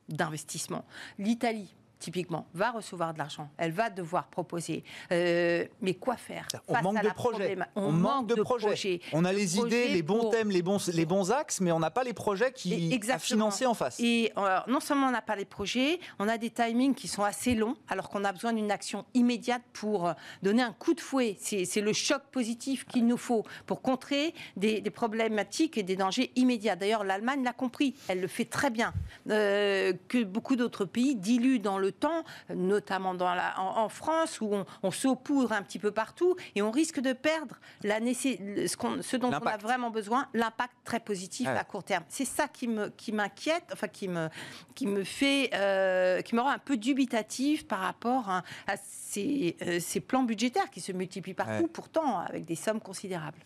[0.08, 0.84] de, d'investissement.
[1.18, 3.48] L'Italie, typiquement, va recevoir de l'argent.
[3.58, 4.82] Elle va devoir proposer.
[5.12, 7.56] Euh, mais quoi faire On manque de projets.
[7.76, 9.00] On, manque de, projets.
[9.12, 11.90] On a les idées, les bons thèmes, les bons, les bons axes, mais on n'a
[11.90, 14.00] pas les projets qui à financer en face.
[14.00, 17.22] Et euh, non seulement on n'a pas les projets, on a des timings qui sont
[17.22, 21.00] assez longs, alors qu'on a besoin d'une action immédiate pour euh, donner un coup de
[21.00, 21.36] fouet.
[21.40, 26.76] C'est le choc positif qu'il nous faut pour contrer des, problématiques et des dangers immédiats.
[26.76, 27.94] D'ailleurs, l'Allemagne l'a compris.
[28.08, 28.92] Elle le fait très bien.
[29.26, 32.24] que beaucoup d'autres pays diluent dans le temps,
[32.54, 36.70] notamment dans la, en, France, où on, on saupoudre un petit peu partout et on
[36.70, 41.64] risque de perdre la ce, ce, dont on a vraiment besoin, l'impact très positif à
[41.64, 42.04] court terme.
[42.08, 44.28] C'est ça qui me qui m'inquiète, enfin qui me
[44.74, 48.42] qui me fait euh, qui me rend un peu dubitatif par rapport à,
[48.82, 53.38] ces, euh, ces, plans budgétaires qui se multiplient partout, pourtant avec des sommes considérables.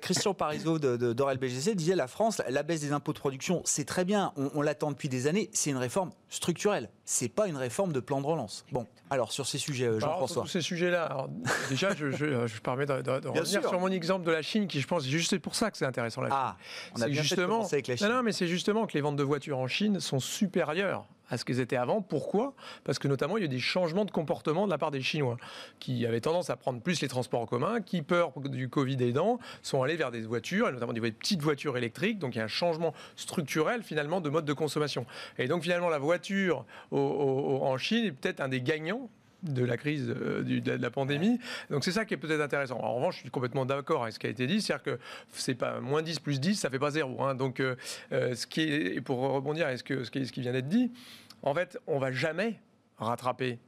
[0.00, 3.84] Christian Parizeau de, d'Orel BGC disait la France, la baisse des impôts de production, c'est
[3.84, 7.92] très bien, on, l'attend depuis des années, c'est une réforme structurelle, c'est pas une réforme
[7.92, 8.64] de plan de relance.
[8.72, 10.42] Bon, alors sur ces sujets, euh, Jean-François.
[10.44, 11.28] Sur ces sujets-là,
[11.68, 14.86] déjà, je, je, je, permets de, revenir sur mon exemple de la Chine, qui je
[14.86, 16.38] pense, juste pour ça que c'est intéressant la Chine.
[16.38, 16.56] Ah,
[16.96, 18.08] on a bien justement, fait avec la Chine.
[18.08, 21.38] Non, non, mais c'est justement que les ventes de voitures en Chine sont supérieures à
[21.38, 22.02] ce qu'ils étaient avant.
[22.02, 22.54] Pourquoi?
[22.84, 25.00] Parce que notamment, il y a eu des changements de comportement de la part des
[25.00, 25.36] Chinois,
[25.78, 29.38] qui avaient tendance à prendre plus les transports en commun, qui, peur du Covid aidant,
[29.62, 32.18] sont allés vers des voitures, et notamment des petites voitures électriques.
[32.18, 35.06] Donc il y a un changement structurel finalement de mode de consommation.
[35.38, 39.08] Et donc finalement, la voiture en Chine est peut-être un des gagnants
[39.42, 41.38] de la crise euh, de la pandémie.
[41.70, 42.78] Donc c'est ça qui est peut-être intéressant.
[42.80, 44.98] en revanche, je suis complètement d'accord avec ce qui a été dit, c'est-à-dire que
[45.32, 47.22] c'est pas moins 10 plus 10, ça fait pas zéro.
[47.22, 47.34] Hein.
[47.34, 47.76] Donc euh,
[48.12, 50.92] euh, ce qui est, pour rebondir à ce, que, ce qui vient d'être dit,
[51.42, 52.60] en fait, on va jamais
[52.98, 53.58] rattraper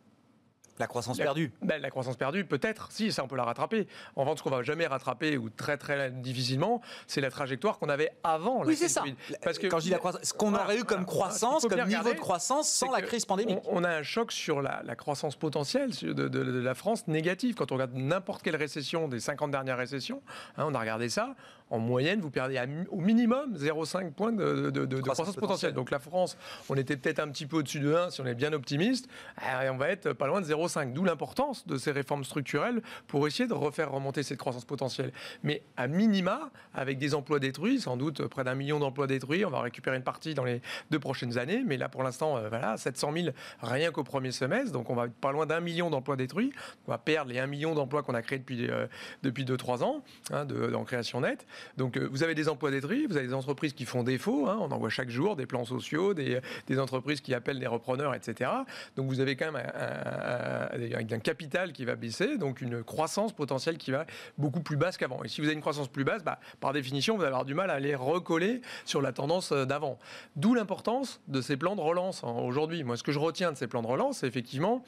[0.78, 1.52] La croissance perdue.
[1.62, 3.86] Ben, la croissance perdue, peut-être, si, ça on peut la rattraper.
[4.16, 7.88] En revanche, ce qu'on va jamais rattraper ou très très difficilement, c'est la trajectoire qu'on
[7.88, 8.64] avait avant.
[8.64, 9.04] Oui, c'est ça.
[9.42, 12.12] Parce que quand je dis la croissance, ce qu'on aurait eu comme croissance, comme niveau
[12.12, 13.58] de croissance sans la crise pandémique.
[13.66, 17.54] On, a un choc sur la, croissance potentielle de, la France négative.
[17.54, 20.22] Quand on regarde n'importe quelle récession des 50 dernières récessions,
[20.56, 21.34] hein, on a regardé ça
[21.72, 25.72] en moyenne, vous perdez au minimum 0,5 points de, croissance, potentielle.
[25.72, 26.36] Donc la France,
[26.68, 29.08] on était peut-être un petit peu au-dessus de 1 si on est bien optimiste,
[29.40, 30.92] et on va être pas loin de 0,5.
[30.92, 35.12] D'où l'importance de ces réformes structurelles pour essayer de refaire remonter cette croissance potentielle.
[35.42, 39.50] Mais à minima, avec des emplois détruits, sans doute près d'un million d'emplois détruits, on
[39.50, 42.76] va récupérer une partie dans les deux prochaines années, mais là pour l'instant, euh, voilà,
[42.76, 43.28] 700 000
[43.62, 46.52] rien qu'au premier semestre, donc on va être pas loin d'un million d'emplois détruits.
[46.86, 48.86] On va perdre les 1 million d'emplois qu'on a créés depuis, euh,
[49.22, 51.46] depuis 2-3 ans hein, de, en création nette.
[51.76, 54.58] Donc euh, vous avez des emplois détruits, vous avez des entreprises qui font défaut, hein,
[54.60, 56.40] on en voit chaque jour, des plans sociaux, des,
[56.78, 58.50] entreprises qui appellent des repreneurs, etc.
[58.96, 63.90] Donc vous avez quand même un, capital qui va baisser, donc une croissance potentielle qui
[63.90, 64.06] va
[64.38, 65.22] beaucoup plus basse qu'avant.
[65.22, 67.54] Et si vous avez une croissance plus basse, bah, par définition, vous allez avoir du
[67.54, 69.98] mal à les recoller sur la tendance euh, d'avant.
[70.36, 72.82] D'où l'importance de ces plans de relance hein, aujourd'hui.
[72.84, 74.84] Moi, ce que je retiens de ces plans de relance, c'est effectivement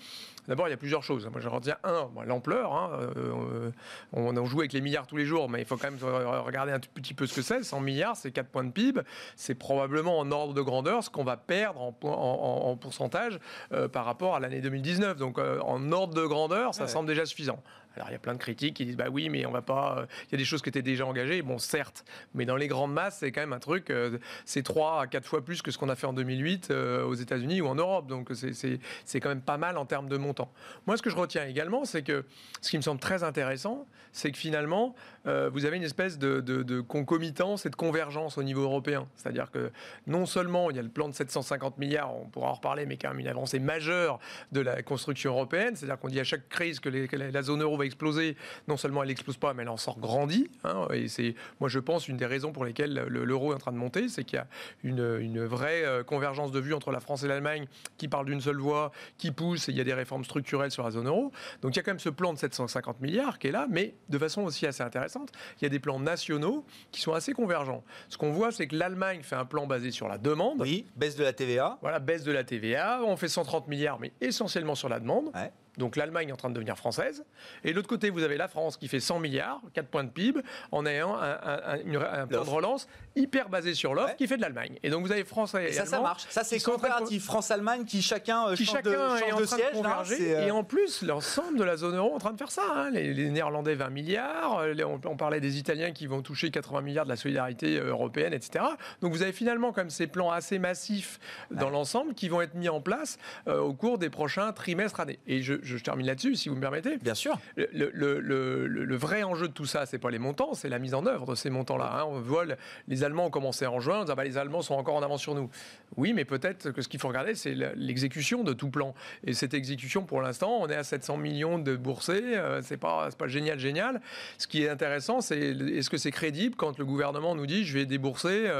[0.48, 1.26] D'abord, il y a plusieurs choses.
[1.26, 2.72] Moi, je retiens un, l'ampleur.
[2.72, 3.70] Hein, euh,
[4.12, 6.72] on en joue avec les milliards tous les jours, mais il faut quand même regarder
[6.72, 7.62] un petit peu ce que c'est.
[7.62, 9.00] 100 milliards, c'est 4 points de PIB.
[9.36, 13.38] C'est probablement en ordre de grandeur ce qu'on va perdre en, pourcentage
[13.72, 15.16] euh, par rapport à l'année 2019.
[15.16, 17.62] Donc, euh, en ordre de grandeur, ça semble déjà suffisant.
[17.96, 19.98] Alors il y a plein de critiques qui disent bah oui mais on va pas
[19.98, 22.04] euh, il y a des choses qui étaient déjà engagées bon certes
[22.34, 25.24] mais dans les grandes masses c'est quand même un truc euh, c'est 3 à 4
[25.24, 28.08] fois plus que ce qu'on a fait en 2008 euh, aux États-Unis ou en Europe
[28.08, 30.52] donc c'est quand même pas mal en termes de montant.
[30.86, 32.24] Moi ce que je retiens également c'est que
[32.60, 36.80] ce qui me semble très intéressant c'est que finalement vous avez une espèce de, de,
[36.80, 39.08] concomitance et de convergence au niveau européen.
[39.16, 39.72] C'est-à-dire que
[40.06, 42.96] non seulement il y a le plan de 750 milliards, on pourra en reparler, mais
[42.96, 44.18] quand même une avancée majeure
[44.52, 45.76] de la construction européenne.
[45.76, 48.36] C'est-à-dire qu'on dit à chaque crise que, la zone euro va exploser,
[48.68, 50.50] non seulement elle n'explose pas, mais elle en sort grandie.
[50.64, 53.72] Hein, et c'est, moi, je pense, une des raisons pour lesquelles l'euro est en train
[53.72, 54.46] de monter, c'est qu'il y a
[54.82, 57.66] une, une, vraie euh, convergence de vues entre la France et l'Allemagne
[57.98, 60.84] qui parle d'une seule voix, qui pousse, et il y a des réformes structurelles sur
[60.84, 61.32] la zone euro.
[61.62, 63.94] Donc il y a quand même ce plan de 750 milliards qui est là, mais
[64.08, 67.84] de façon aussi assez intéressante, il y a des plans nationaux qui sont assez convergents.
[68.08, 70.60] Ce qu'on voit, c'est que l'Allemagne fait un plan basé sur la demande.
[70.60, 71.78] Oui, baisse de la TVA.
[71.82, 73.00] Voilà, baisse de la TVA.
[73.04, 75.30] On fait 130 milliards, mais essentiellement sur la demande.
[75.34, 75.52] Ouais.
[75.78, 77.24] Donc l'Allemagne est en train de devenir française.
[77.64, 80.10] Et de l'autre côté, vous avez la France qui fait 100 milliards, 4 points de
[80.10, 80.40] PIB,
[80.72, 84.78] en ayant un, plan de relance hyper basé sur l'offre qui fait de l'Allemagne.
[84.82, 86.26] Et donc vous avez France et, ça, ça marche.
[86.28, 87.24] Ça, c'est comparatif.
[87.24, 89.70] France-Allemagne qui chacun euh, qui change chacun de, est en train siège.
[89.70, 92.38] De converger, euh, Et en plus, l'ensemble de la zone euro est en train de
[92.38, 92.62] faire ça.
[92.74, 92.90] Hein.
[92.90, 94.58] Les, Néerlandais, 20 milliards.
[94.58, 98.64] Euh, on, parlait des Italiens qui vont toucher 80 milliards de la solidarité européenne, etc.
[99.00, 101.18] Donc vous avez finalement comme ces plans assez massifs
[101.50, 105.18] dans l'ensemble qui vont être mis en place au cours des prochains trimestres, années.
[105.26, 106.98] Et je, je, termine là-dessus, si vous me permettez.
[106.98, 107.38] Bien sûr.
[107.56, 111.06] Le, le, vrai enjeu de tout ça, c'est pas les montants, c'est la mise en
[111.06, 112.00] œuvre de ces montants-là.
[112.00, 112.04] Hein.
[112.06, 112.44] On voit
[112.88, 115.22] les Allemands ont commencé en juin, on dit, bah, les Allemands sont encore en avance
[115.22, 115.50] sur nous.
[115.96, 118.94] Oui, mais peut-être que ce qu'il faut regarder, c'est l'exécution de tout plan.
[119.24, 122.22] Et cette exécution, pour l'instant, on est à 700 millions de boursés.
[122.36, 124.00] Euh, c'est pas, pas génial, génial.
[124.38, 127.74] Ce qui est intéressant, c'est est-ce que c'est crédible quand le gouvernement nous dit, je
[127.78, 128.50] vais débourser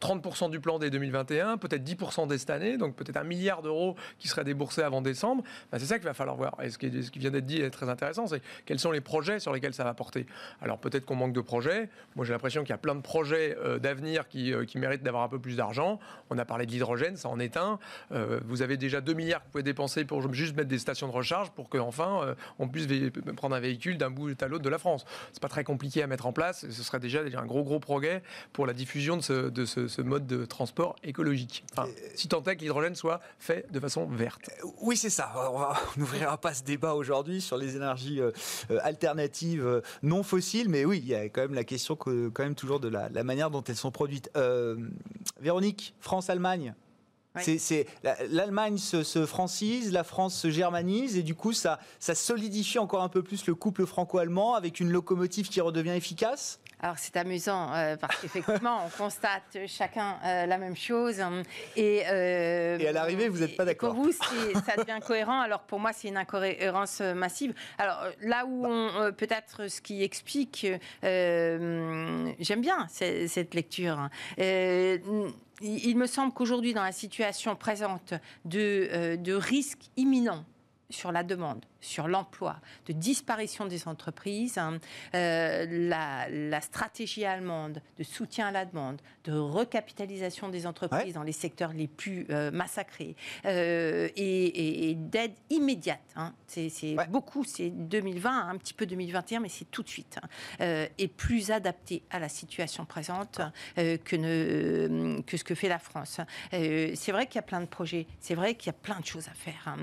[0.00, 3.62] 30% euh, du plan dès 2021, peut-être 10% dès cette année, donc peut-être un milliard
[3.62, 5.42] d'euros qui serait déboursé avant décembre?
[5.70, 8.26] Bah, c'est ça qu'il va falloir Et ce qui, vient d'être dit est très intéressant,
[8.26, 10.26] c'est quels sont les projets sur lesquels ça va porter.
[10.60, 11.88] Alors peut-être qu'on manque de projets.
[12.16, 15.02] Moi j'ai l'impression qu'il y a plein de projets euh, d'avenir qui, euh, qui, méritent
[15.02, 15.98] d'avoir un peu plus d'argent.
[16.30, 17.78] On a parlé de l'hydrogène, ça en est un.
[18.12, 21.08] Euh, vous avez déjà 2 milliards que vous pouvez dépenser pour juste mettre des stations
[21.08, 22.86] de recharge pour qu'enfin on puisse
[23.36, 25.04] prendre un véhicule d'un bout à l'autre de la France.
[25.32, 26.66] C'est pas très compliqué à mettre en place.
[26.70, 28.22] Ce serait déjà un gros gros progrès
[28.52, 31.64] pour la diffusion de ce, de ce, mode de transport écologique.
[32.14, 34.50] si tant est que l'hydrogène soit fait de façon verte.
[34.80, 35.32] Oui, c'est ça.
[35.98, 38.30] On n'ouvrira pas ce débat aujourd'hui sur les énergies euh,
[38.70, 42.28] euh, alternatives euh, non fossiles, mais oui, il y a quand même la question que,
[42.28, 44.30] quand même toujours de la, manière dont elles sont produites.
[45.40, 46.74] Véronique, France-Allemagne.
[47.36, 47.86] C'est
[48.30, 53.08] l'Allemagne se, francise, la France se germanise et du coup ça, ça solidifie encore un
[53.08, 56.60] peu plus le couple franco-allemand avec une locomotive qui redevient efficace.
[56.82, 61.20] Alors c'est amusant euh, parce qu'effectivement, on constate chacun euh, la même chose.
[61.76, 63.94] Et, euh, et à l'arrivée, vous n'êtes pas d'accord.
[63.94, 65.40] Pour vous, ça devient cohérent.
[65.40, 67.54] Alors pour moi, c'est une incohérence massive.
[67.78, 70.66] Alors là où on peut-être ce qui explique,
[71.02, 74.08] j'aime bien cette, lecture.
[74.38, 78.14] il me semble qu'aujourd'hui, dans la situation présente
[78.44, 80.44] de, de risque imminent
[80.88, 84.78] sur la demande, sur l'emploi, de disparition des entreprises, hein,
[85.14, 91.32] euh, la, stratégie allemande de soutien à la demande, de recapitalisation des entreprises dans les
[91.32, 93.16] secteurs les plus euh, massacrés
[93.46, 96.00] euh, et, d'aide immédiate.
[96.16, 96.34] Hein.
[96.46, 100.18] C'est beaucoup, c'est 2020, un petit peu 2021, mais c'est tout de suite.
[100.60, 103.40] Hein, et plus adapté à la situation présente
[103.76, 106.20] que, ne, que ce que fait la France.
[106.50, 109.06] c'est vrai qu'il y a plein de projets, c'est vrai qu'il y a plein de
[109.06, 109.76] choses à faire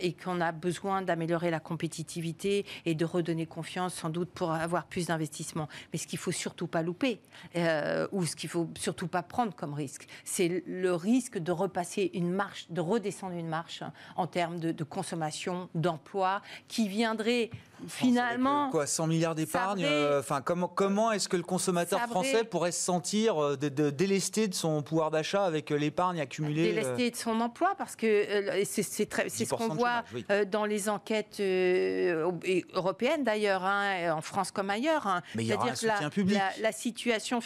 [0.00, 4.86] et qu'on a besoin d'améliorer la compétitivité et de redonner confiance, sans doute, pour avoir
[4.86, 5.68] plus d'investissements.
[5.92, 7.20] Mais ce qu'il faut surtout pas louper,
[7.56, 12.10] euh, ou ce qu'il faut surtout pas prendre comme risque, c'est le risque de repasser
[12.14, 13.82] une marche, de redescendre une marche
[14.16, 17.50] en termes de, de consommation, d'emploi, qui viendrait
[17.88, 18.70] finalement.
[18.70, 22.82] Quoi, 100 milliards d'épargne euh, Enfin, comment, comment est-ce que le consommateur français pourrait se
[22.82, 27.40] sentir euh, de, délesté de son pouvoir d'achat avec euh, l'épargne accumulée Délesté de son
[27.40, 28.26] emploi, parce que
[28.64, 30.04] c'est ce qu'on voit
[30.50, 35.06] dans les enquêtes européennes d'ailleurs, hein, en France comme ailleurs.
[35.06, 35.22] Hein.
[35.34, 37.40] C'est-à-dire que la, la, situation,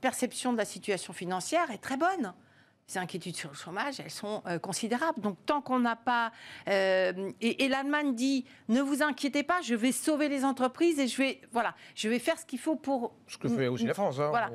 [0.00, 2.32] perception de la situation financière est très bonne
[2.86, 5.20] ces inquiétudes sur le chômage, elles sont euh, considérables.
[5.20, 6.30] Donc tant qu'on n'a pas...
[6.68, 11.16] Euh, et, l'Allemagne dit, ne vous inquiétez pas, je vais sauver les entreprises et je
[11.16, 13.12] vais, voilà, je vais faire ce qu'il faut pour...
[13.26, 14.50] Ce que fait aussi la France, hein, voilà.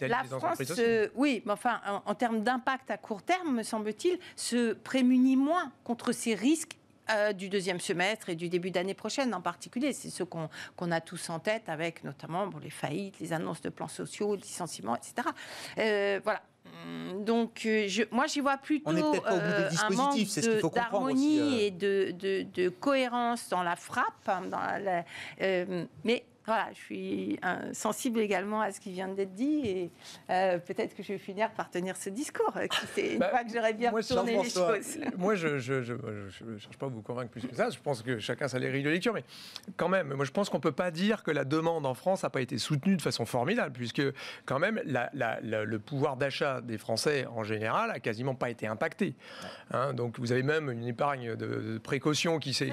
[0.00, 4.72] la France, euh, oui, mais enfin, en, termes d'impact à court terme, me semble-t-il, se
[4.72, 6.76] prémunit moins contre ces risques
[7.36, 9.92] du deuxième semestre et du début d'année prochaine en particulier.
[9.92, 13.86] C'est ce qu'on a tous en tête avec notamment les faillites, les annonces de plans
[13.86, 15.28] sociaux, licenciements, etc.
[16.24, 16.42] voilà.
[16.84, 20.16] Hum, donc, euh, je, moi, j'y vois plutôt euh, un manque
[20.74, 21.66] d'harmonie euh.
[21.66, 24.28] et de, de, de, cohérence dans la frappe.
[24.28, 25.04] Hein, dans la,
[26.04, 29.90] mais voilà, je suis euh, sensible également à ce qui vient d'être dit et
[30.30, 32.52] euh, peut-être que je vais finir par tenir ce discours.
[32.56, 34.98] Euh, c'est une bah, fois que j'aurais bien tourné les choses.
[35.18, 35.60] Moi, je ne
[36.58, 37.68] cherche pas à vous convaincre plus que ça.
[37.70, 39.24] Je pense que chacun sa grille de lecture, mais
[39.76, 42.22] quand même, moi, je pense qu'on ne peut pas dire que la demande en France
[42.22, 44.02] n'a pas été soutenue de façon formidable, puisque
[44.44, 49.16] quand même, le pouvoir d'achat des Français en général a quasiment pas été impacté.
[49.72, 52.72] Hein, donc, vous avez même une épargne de, précaution qui s'est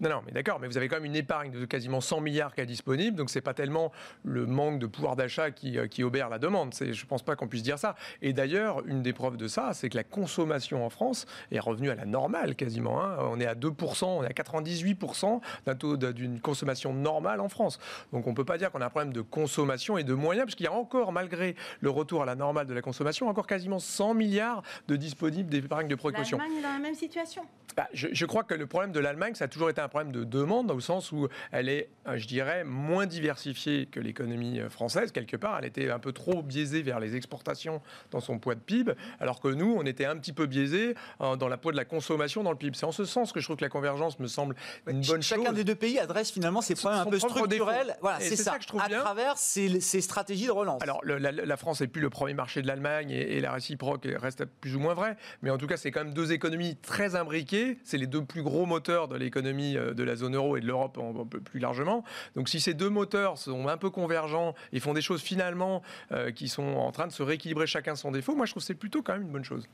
[0.00, 2.54] non, non, mais d'accord, mais vous avez quand même une épargne de quasiment 100 milliards
[2.54, 3.92] qui est disponible, donc c'est pas tellement
[4.24, 6.74] le manque de pouvoir d'achat qui, euh, qui obère la demande.
[6.78, 7.96] Je ne pense pas qu'on puisse dire ça.
[8.20, 11.88] Et d'ailleurs, une des preuves de ça, c'est que la consommation en France est revenue
[11.88, 13.02] à la normale quasiment.
[13.02, 13.16] Hein.
[13.20, 17.78] On est à 2%, on est à 98% d'un taux d'une consommation normale en France.
[18.12, 20.44] Donc on ne peut pas dire qu'on a un problème de consommation et de moyens,
[20.44, 23.46] parce qu'il y a encore, malgré le retour à la normale de la consommation, encore
[23.46, 26.36] quasiment 100 milliards de disponibles d'épargne de précaution.
[26.36, 27.42] L'Allemagne est dans la même situation.
[27.76, 30.12] Bah, je, je crois que le problème de l'Allemagne, ça a toujours été un problème
[30.12, 34.68] de demande, au sens où elle est, euh, je dirais, moins diversifiée que l'économie euh,
[34.68, 35.12] française.
[35.12, 38.60] Quelque part, elle était un peu trop biaisée vers les exportations dans son poids de
[38.60, 41.76] PIB, alors que nous, on était un petit peu biaisé euh, dans la poids de
[41.76, 42.76] la consommation dans le PIB.
[42.76, 44.54] C'est en ce sens que je trouve que la convergence me semble
[44.86, 45.38] une bonne chose.
[45.38, 47.96] Chacun des deux pays adresse finalement ses problèmes un peu structurels.
[48.00, 48.56] Voilà, c'est ça.
[48.56, 50.82] Que je trouve à travers ces, stratégies de relance.
[50.82, 54.44] Alors, la, France n'est plus le premier marché de l'Allemagne et, et, la réciproque reste
[54.44, 55.16] plus ou moins vrai.
[55.42, 57.78] Mais en tout cas, c'est quand même deux économies très imbriquées.
[57.84, 60.98] C'est les deux plus gros moteurs de l'économie de la zone euro et de l'Europe
[61.44, 62.04] plus largement.
[62.34, 66.30] Donc si ces deux moteurs sont un peu convergents et font des choses finalement euh,
[66.30, 68.74] qui sont en train de se rééquilibrer chacun son défaut, moi je trouve que c'est
[68.74, 69.68] plutôt quand même une bonne chose.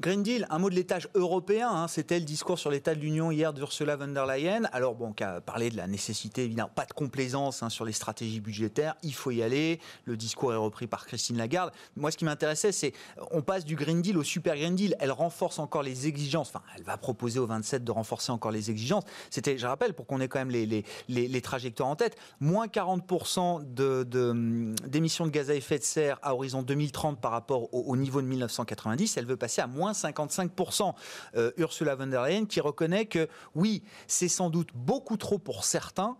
[0.00, 3.32] Green Deal, un mot de l'étage européen, hein, c'était le discours sur l'état de l'Union
[3.32, 4.62] hier d'Ursula von der Leyen.
[4.70, 7.90] Alors bon, qui a parlé de la nécessité, évidemment, pas de complaisance hein, sur les
[7.90, 9.80] stratégies budgétaires, il faut y aller.
[10.04, 11.72] Le discours est repris par Christine Lagarde.
[11.96, 12.92] Moi, ce qui m'intéressait, c'est
[13.32, 14.94] on passe du Green Deal au Super Green Deal.
[15.00, 16.50] Elle renforce encore les exigences.
[16.50, 19.02] Enfin, elle va proposer aux 27 de renforcer encore les exigences.
[19.30, 22.68] C'était, je rappelle, pour qu'on ait quand même les, les, les, trajectoires en tête, moins
[22.68, 23.64] 40%
[24.86, 27.96] d'émissions de, de, gaz à effet de serre à horizon 2030 par rapport au, au
[27.96, 29.16] niveau de 1990.
[29.16, 30.94] Elle veut passer à moins 55%.
[31.36, 35.64] Euh, Ursula von der Leyen qui reconnaît que oui, c'est sans doute beaucoup trop pour
[35.64, 36.16] certains,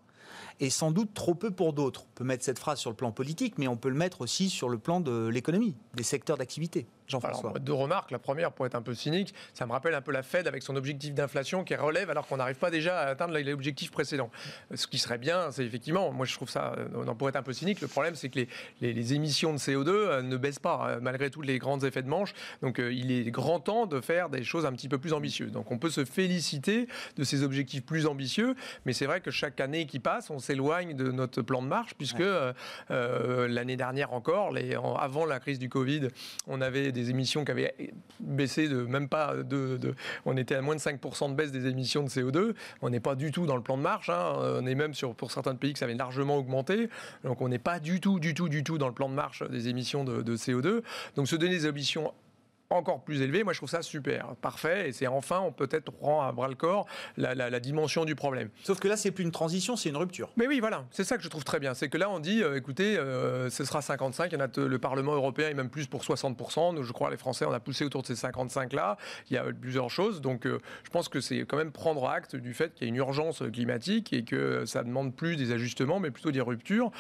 [0.61, 2.02] et sans doute trop peu pour d'autres.
[2.02, 4.50] On peut mettre cette phrase sur le plan politique, mais on peut le mettre aussi
[4.50, 6.87] sur le plan de l'économie, des secteurs d'activité.
[7.09, 7.55] Jean-François.
[7.59, 8.11] deux remarques.
[8.11, 10.62] La première, pour être un peu cynique, ça me rappelle un peu la Fed avec
[10.62, 14.31] son objectif d'inflation qui relève alors qu'on n'arrive pas déjà à atteindre l'objectif précédent.
[14.75, 17.53] Ce qui serait bien, c'est effectivement, moi je trouve ça, on pourrait être un peu
[17.53, 18.40] cynique, le problème c'est que
[18.81, 22.09] les, émissions de CO2 euh, ne baissent pas euh, malgré tous les grands effets de
[22.09, 22.35] manche.
[22.62, 25.53] Donc euh, il est grand temps de faire des choses un petit peu plus ambitieuses.
[25.53, 29.61] Donc on peut se féliciter de ces objectifs plus ambitieux, mais c'est vrai que chaque
[29.61, 32.23] année qui passe, on s'éloigne de notre plan de marche puisque
[32.88, 36.09] l'année dernière encore, les, avant la crise du Covid,
[36.47, 37.75] on avait des émissions qui avaient
[38.21, 39.79] baissé de même pas de,
[40.25, 42.55] on était à moins de 5% de baisse des émissions de CO2.
[42.83, 44.11] On n'est pas du tout dans le plan de marche.
[44.11, 44.33] Hein.
[44.61, 46.89] On est même sur pour certains pays que ça avait largement augmenté.
[47.25, 49.43] Donc on n'est pas du tout, du tout, du tout dans le plan de marche
[49.49, 50.83] des émissions de, de CO2.
[51.17, 52.13] Donc se donner des ambitions
[52.70, 53.44] encore plus élevé.
[53.44, 54.88] Moi, je trouve ça super, parfait.
[54.88, 58.50] Et c'est enfin, on peut-être prend à bras le corps la, dimension du problème.
[58.62, 60.31] Sauf que là, c'est plus une transition, c'est une rupture.
[60.37, 61.74] Mais oui, voilà, c'est ça que je trouve très bien.
[61.74, 64.31] C'est que là, on dit, euh, écoutez, euh, ce sera 55.
[64.31, 66.74] Il y en a le Parlement européen est même plus pour 60%.
[66.74, 68.96] Nous, je crois, les Français, on a poussé autour de ces 55 là.
[69.31, 70.21] Il y a plusieurs choses.
[70.21, 72.90] Donc, euh, je pense que c'est quand même prendre acte du fait qu'il y a
[72.90, 76.90] une urgence climatique et que ça demande plus des ajustements, mais plutôt des ruptures.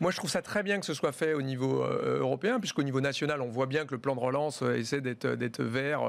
[0.00, 3.00] Moi, je trouve ça très bien que ce soit fait au niveau européen, puisqu'au niveau
[3.00, 6.02] national, on voit bien que le plan de relance essaie d'être vert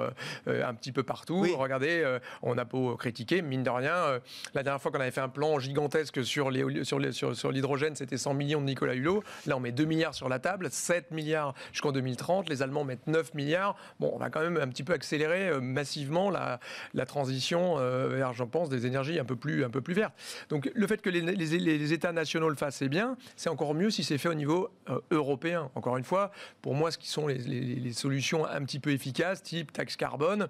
[0.48, 1.46] euh, un petit peu partout.
[1.58, 4.20] Regardez, euh, on a beau critiquer, mine de rien, euh,
[4.54, 8.34] la dernière fois qu'on avait fait un plan gigantesque sur l'hydrogène, sur, sur, c'était 100
[8.34, 9.24] millions de Nicolas Hulot.
[9.46, 12.50] Là, on met 2 milliards sur la table, 7 milliards jusqu'en 2030.
[12.50, 13.76] Les Allemands mettent 9 milliards.
[14.00, 16.60] Bon, on va quand même un petit peu accélérer massivement la,
[16.94, 20.14] la transition vers, j'en pense, des énergies un peu plus, un peu plus vertes.
[20.50, 23.18] Donc, le fait que les, les, États nationaux le fassent, c'est bien.
[23.36, 24.70] C'est encore mieux si c'est fait au niveau
[25.12, 25.70] européen.
[25.76, 26.32] Encore une fois,
[26.62, 30.48] pour moi, ce qui sont les, solutions un petit peu efficaces, type taxe carbone,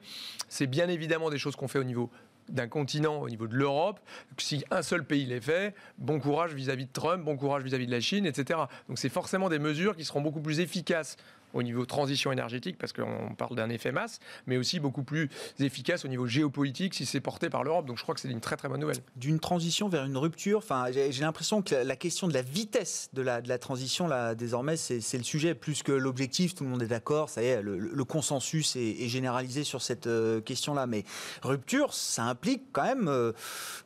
[0.48, 2.10] c'est bien évidemment des choses qu'on fait au niveau
[2.50, 4.00] d'un continent, au niveau de l'Europe.
[4.38, 7.92] Si un seul pays les fait, bon courage vis-à-vis de Trump, bon courage vis-à-vis de
[7.92, 8.60] la Chine, etc.
[8.88, 11.16] Donc c'est forcément des mesures qui seront beaucoup plus efficaces
[11.54, 15.30] au niveau transition énergétique, parce qu'on parle d'un effet masse, mais aussi beaucoup plus
[15.60, 17.86] efficace au niveau géopolitique si c'est porté par l'Europe.
[17.86, 19.00] Donc je crois que c'est une très très bonne nouvelle.
[19.16, 23.22] D'une transition vers une rupture, enfin, j'ai l'impression que la question de la vitesse de
[23.22, 26.56] la, de la transition, là, désormais, c'est le sujet plus que l'objectif.
[26.56, 30.42] Tout le monde est d'accord, ça y est, le, consensus est, généralisé sur cette euh,
[30.42, 30.88] question-là.
[30.88, 31.04] Mais
[31.42, 33.34] rupture, ça implique quand même euh,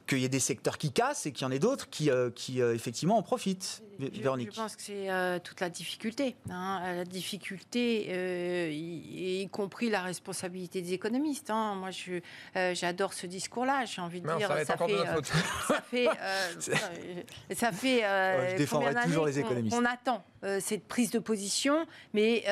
[0.08, 2.30] qu'il y ait des secteurs qui cassent et qu'il y en ait d'autres qui, euh,
[2.30, 3.84] qui effectivement en profitent.
[4.00, 6.36] Je, pense que c'est euh, toute la difficulté.
[6.50, 6.96] Hein.
[6.96, 11.50] la difficulté, euh, y, compris la responsabilité des économistes.
[11.50, 11.76] Hein.
[11.76, 11.90] Moi,
[12.56, 13.86] euh, j'adore ce discours-là.
[13.86, 14.96] J'ai envie de dire, ça, ça, fait,
[15.68, 16.08] ça, fait,
[17.54, 18.02] ça fait,
[18.58, 19.76] je toujours les économistes.
[19.76, 20.24] On attend
[20.60, 22.44] cette prise de position, mais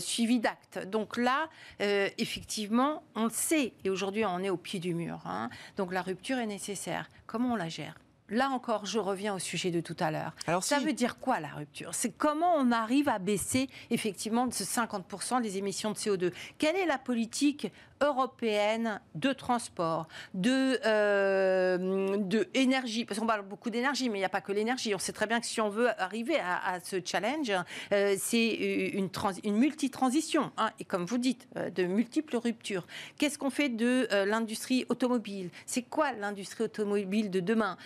[0.00, 0.86] suivie d'actes.
[0.86, 1.48] Donc là,
[1.80, 3.72] effectivement, on le sait.
[3.84, 5.20] Et aujourd'hui, on est au pied du mur.
[5.24, 5.50] Hein.
[5.76, 7.08] Donc la rupture est nécessaire.
[7.26, 7.94] Comment on la gère?
[8.32, 10.34] Là encore, je reviens au sujet de tout à l'heure.
[10.46, 11.90] Alors, ça veut dire quoi la rupture?
[11.92, 16.32] C'est comment on arrive à baisser effectivement de ce 50% des émissions de CO2.
[16.56, 17.70] Quelle est la politique
[18.02, 24.26] européenne de transport, de, euh, de énergie, parce qu'on parle beaucoup d'énergie, mais il n'y
[24.26, 24.94] a pas que l'énergie.
[24.94, 27.52] On sait très bien que si on veut arriver à, ce challenge,
[27.92, 28.48] euh, c'est
[28.94, 29.08] une,
[29.44, 32.86] une multi-transition, hein, et comme vous dites, euh, de multiples ruptures.
[33.18, 35.50] Qu'est-ce qu'on fait de l'industrie automobile?
[35.66, 37.76] C'est quoi l'industrie automobile de demain?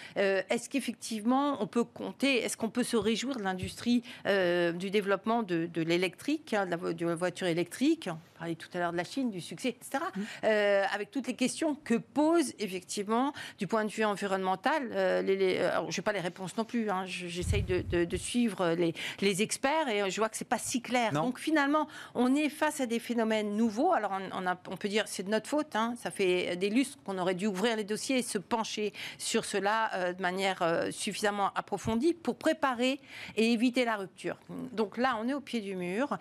[0.49, 5.69] Est-ce qu'effectivement on peut compter, est-ce qu'on peut se réjouir de l'industrie du développement de,
[5.83, 8.09] l'électrique, hein, de, la, voiture électrique?
[8.37, 10.05] On parlait tout à l'heure de la Chine, du succès, etc.
[10.45, 14.91] Euh, avec toutes les questions que pose effectivement du point de vue environnemental.
[14.93, 16.91] Euh, les, euh, je n'ai pas les réponses non plus.
[16.91, 17.05] Hein.
[17.07, 21.13] J'essaye de, suivre les, experts et je vois que c'est pas si clair.
[21.13, 23.93] Donc finalement, on est face à des phénomènes nouveaux.
[23.93, 25.75] Alors on, a, on peut dire c'est de notre faute.
[25.75, 25.95] Hein.
[25.99, 30.13] Ça fait des lustres qu'on aurait dû ouvrir les dossiers et se pencher sur cela
[30.13, 33.01] de manière suffisamment approfondie pour préparer
[33.37, 34.39] et éviter la rupture.
[34.73, 36.19] Donc là, on est au pied du mur.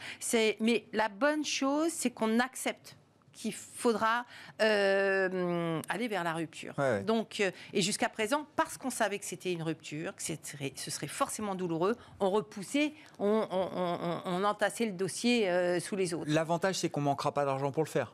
[0.60, 2.98] Mais la bonne chose, c'est qu'on accepte
[3.34, 4.26] qu'il faudra
[4.62, 6.76] euh, aller vers la rupture.
[7.04, 11.08] Donc, euh, et jusqu'à présent, parce qu'on savait que c'était une rupture, que ce serait
[11.08, 16.30] forcément douloureux, on repoussait, on, entassait le dossier euh, sous les autres.
[16.32, 18.14] L'avantage, c'est qu'on manquera pas d'argent pour le faire.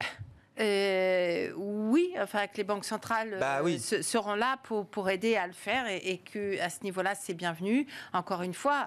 [0.58, 5.86] oui, enfin que les banques centrales bah seront là pour, pour aider à le faire
[5.86, 7.86] et, et que à ce niveau-là c'est bienvenu.
[8.12, 8.86] Encore une fois,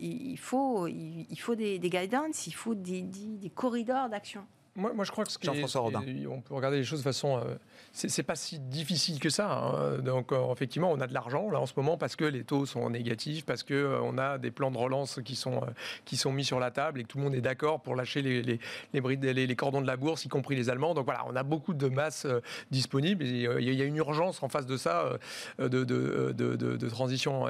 [0.00, 4.46] il, faut il, faut des, des guidance, il faut des, des corridors d'action.
[4.76, 6.02] Moi, je crois que ce Jean-François Robin.
[6.30, 7.38] On peut regarder les choses de façon.
[7.38, 7.56] Euh,
[7.92, 9.50] c'est pas si difficile que ça.
[9.50, 9.98] Hein.
[9.98, 12.66] Donc, euh, effectivement, on a de l'argent là en ce moment parce que les taux
[12.66, 15.62] sont négatifs, parce que euh, on a des plans de relance qui sont
[16.04, 18.22] qui sont mis sur la table et que tout le monde est d'accord pour lâcher
[18.22, 18.60] les les,
[18.92, 20.94] les, les, cordons de la bourse, y compris les Allemands.
[20.94, 22.26] Donc voilà, on a beaucoup de masse
[22.70, 23.24] disponible.
[23.24, 25.18] il y a une urgence en face de ça
[25.58, 27.48] de, de, de, de transition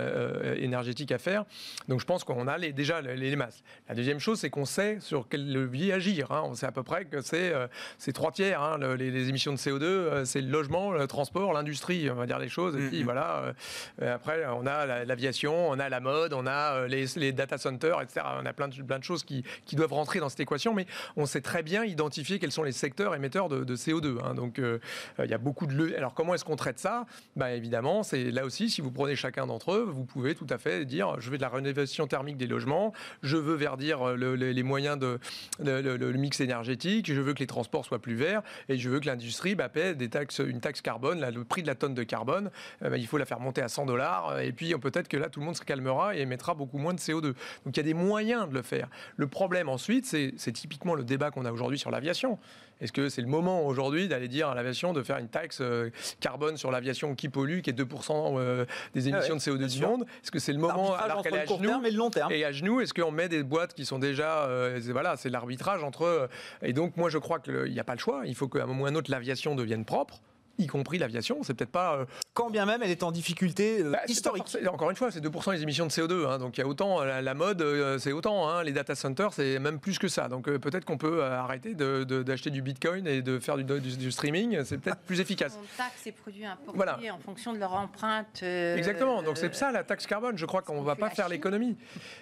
[0.56, 1.44] énergétique à faire.
[1.88, 3.62] Donc, je pense qu'on a déjà les, masses.
[3.88, 6.30] La deuxième chose, c'est qu'on sait sur quel levier agir.
[6.30, 6.42] Hein.
[6.44, 7.66] On sait à peu près que euh,
[7.98, 8.62] c'est trois tiers.
[8.62, 12.38] Hein, les, émissions de CO2, euh, c'est le logement, le transport, l'industrie, on va dire
[12.38, 12.76] les choses.
[12.76, 13.04] Et puis mm-hmm.
[13.04, 13.54] voilà,
[14.02, 18.26] euh, après, on a l'aviation, on a la mode, on a les, data centers, etc.
[18.40, 20.86] On a plein de, plein de choses qui, qui, doivent rentrer dans cette équation, mais
[21.16, 24.18] on sait très bien identifier quels sont les secteurs émetteurs de, CO2.
[24.24, 24.34] Hein.
[24.34, 25.94] donc, il y a beaucoup de...
[25.96, 27.04] Alors, comment est-ce qu'on traite ça?
[27.36, 30.58] Ben, Évidemment, c'est là aussi, si vous prenez chacun d'entre eux, vous pouvez tout à
[30.58, 32.92] fait dire, je veux de la rénovation thermique des logements,
[33.22, 35.18] je veux verdir le, les moyens de
[35.58, 39.06] le, mix énergétique, je veux que les transports soient plus verts et je veux que
[39.06, 42.50] l'industrie bah, paie des taxes, une taxe carbone, le prix de la tonne de carbone,
[42.82, 45.28] euh, bah, il faut la faire monter à 100 dollars et puis peut-être que là
[45.28, 47.22] tout le monde se calmera et émettra beaucoup moins de CO2.
[47.22, 47.34] Donc
[47.68, 48.88] il y a des moyens de le faire.
[49.16, 52.38] Le problème ensuite, c'est typiquement le débat qu'on a aujourd'hui sur l'aviation.
[52.80, 55.90] Est-ce que c'est le moment aujourd'hui d'aller dire à l'aviation de faire une taxe euh,
[56.20, 59.80] carbone sur l'aviation qui pollue, qui est 2% euh, des ah émissions de CO2 du
[59.80, 60.04] monde?
[60.22, 62.44] Est-ce que c'est le moment alors qu'elle est à genoux et le long terme Et
[62.44, 66.28] à genoux, est-ce qu'on met des boîtes qui sont déjà euh, voilà, c'est l'arbitrage entre
[66.62, 68.22] et donc moi je crois qu'il n'y a pas le choix.
[68.26, 70.20] Il faut qu'à un moment ou à un autre l'aviation devienne propre
[70.58, 71.38] y compris l'aviation.
[71.42, 71.96] C'est peut-être pas.
[71.96, 72.04] Euh,
[72.34, 74.56] Quand bien même elle est en difficulté euh, bah, historique.
[74.70, 76.26] encore une fois, c'est 2% des émissions de CO2.
[76.26, 78.48] Hein, donc il y a autant, la, mode, euh, c'est autant.
[78.48, 80.28] Hein, les data centers, c'est même plus que ça.
[80.28, 84.64] Donc peut-être qu'on peut arrêter d'acheter du bitcoin et de faire du, du, streaming.
[84.64, 85.58] C'est peut-être plus efficace.
[85.60, 86.98] On taxe ces produits importés voilà.
[87.12, 88.42] en fonction de leur empreinte.
[88.42, 89.22] Exactement.
[89.22, 90.36] Donc c'est ça la taxe carbone.
[90.36, 91.76] Je crois qu'on ne va pas faire l'économie.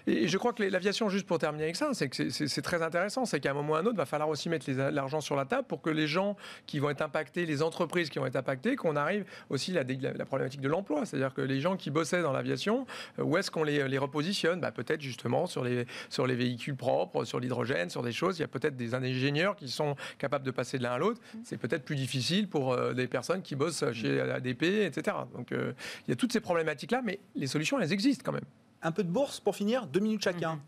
[0.07, 3.24] Et, je crois que l'aviation, juste pour terminer avec ça, c'est que c'est très intéressant.
[3.24, 5.37] C'est qu'à un moment ou à un autre, il va falloir aussi mettre l'argent sur
[5.37, 8.37] la table pour que les gens qui vont être impactés, les entreprises qui vont être
[8.37, 11.07] impacté, qu'on arrive aussi à la, la, problématique de l'emploi.
[11.07, 12.87] C'est-à-dire que les gens qui bossaient dans l'aviation,
[13.18, 14.61] euh, où est-ce qu'on les, les, repositionne?
[14.61, 18.39] Bah, Peut-être justement sur les, sur les véhicules propres, sur l'hydrogène, sur des choses.
[18.39, 21.20] Il y a peut-être des ingénieurs qui sont capables de passer de l'un à l'autre.
[21.45, 25.16] C'est peut-être plus difficile pour euh, des personnes qui bossent chez ADP, etc.
[25.35, 25.72] Donc euh,
[26.07, 28.45] il y a toutes ces problématiques-là, mais les solutions, elles existent quand même.
[28.83, 30.61] Un peu de bourse pour finir, deux minutes chacun, mhm.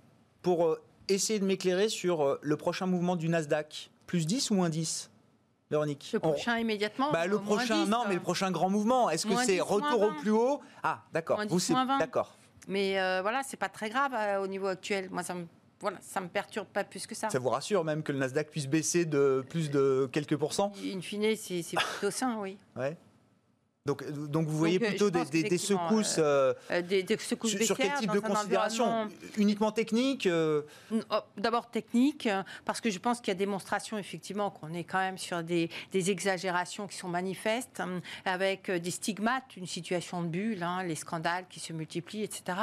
[0.42, 0.78] pour
[1.09, 3.90] essayer de m'éclairer sur le prochain mouvement du Nasdaq.
[4.07, 5.11] Plus 10 ou moins 10
[5.70, 6.10] Véronique.
[6.12, 9.10] Le prochain immédiatement bah, Le prochain, non, mais le prochain grand mouvement.
[9.10, 10.60] Est-ce que c'est retour au plus haut?
[10.82, 11.40] Ah, d'accord.
[11.48, 12.36] Vous, c'est d'accord.
[12.68, 15.08] Mais euh, voilà, c'est pas très grave euh, au niveau actuel.
[15.10, 15.46] Moi, ça me
[15.80, 17.28] voilà, ça me perturbe pas plus que ça.
[17.28, 20.72] Ça vous rassure même que le Nasdaq puisse baisser de plus de quelques pourcents?
[20.82, 22.56] In fine, c'est plutôt sain, oui.
[22.76, 22.96] Ouais.
[23.87, 27.95] Donc, donc vous voyez euh, plutôt des, des, secousses, euh, euh, des, secousses sur, quel
[27.95, 32.28] type de considération Uniquement technique oh, D'abord technique,
[32.64, 35.70] parce que je pense qu'il y a démonstration effectivement qu'on est quand même sur des,
[35.93, 37.80] exagérations qui sont manifestes,
[38.24, 42.59] avec des stigmates, une situation de bulle, hein, les scandales qui se multiplient, etc.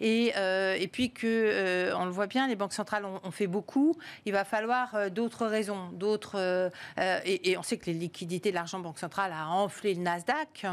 [0.00, 3.96] Et, et puis que, on le voit bien, les banques centrales ont, fait beaucoup.
[4.26, 6.70] Il va falloir d'autres raisons, d'autres.
[6.98, 10.63] Et, et, on sait que les liquidités de l'argent banque centrale a enflé le Nasdaq.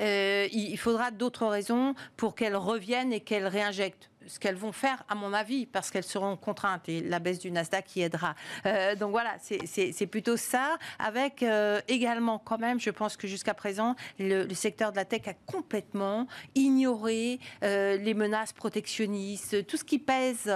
[0.00, 5.04] Euh, il faudra d'autres raisons pour qu'elles reviennent et qu'elles réinjectent ce qu'elles vont faire,
[5.08, 8.34] à mon avis, parce qu'elles seront contraintes et la baisse du Nasdaq y aidera.
[8.66, 13.54] Euh, donc voilà, c'est plutôt ça, avec euh, également quand même, je pense que jusqu'à
[13.54, 19.84] présent, le, secteur de la tech a complètement ignoré euh, les menaces protectionnistes, tout ce
[19.84, 20.52] qui pèse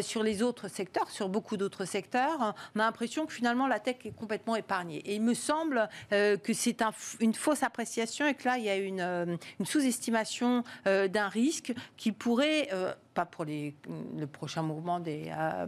[0.00, 2.54] sur les autres secteurs, sur beaucoup d'autres secteurs.
[2.74, 4.98] On a l'impression que finalement la tech est complètement épargnée.
[5.04, 8.70] Et il me semble que c'est un, une fausse appréciation et que là, il y
[8.70, 12.68] a une sous-estimation d'un risque qui pourrait
[13.12, 13.74] pas pour les,
[14.16, 15.66] le prochain mouvement des euh,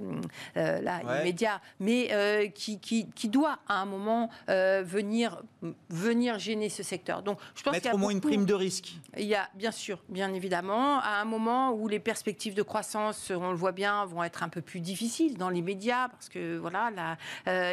[0.56, 5.42] euh, là, immédiat, mais euh, qui, qui, qui, doit à un moment venir,
[5.90, 7.22] venir gêner ce secteur.
[7.22, 8.94] Donc, je pense Mettre au moins une prime de risque.
[9.16, 13.30] Il y a bien sûr, bien évidemment, à un moment où les perspectives de croissance,
[13.30, 17.16] on le voit bien, vont être un peu plus difficiles dans l'immédiat, parce que voilà,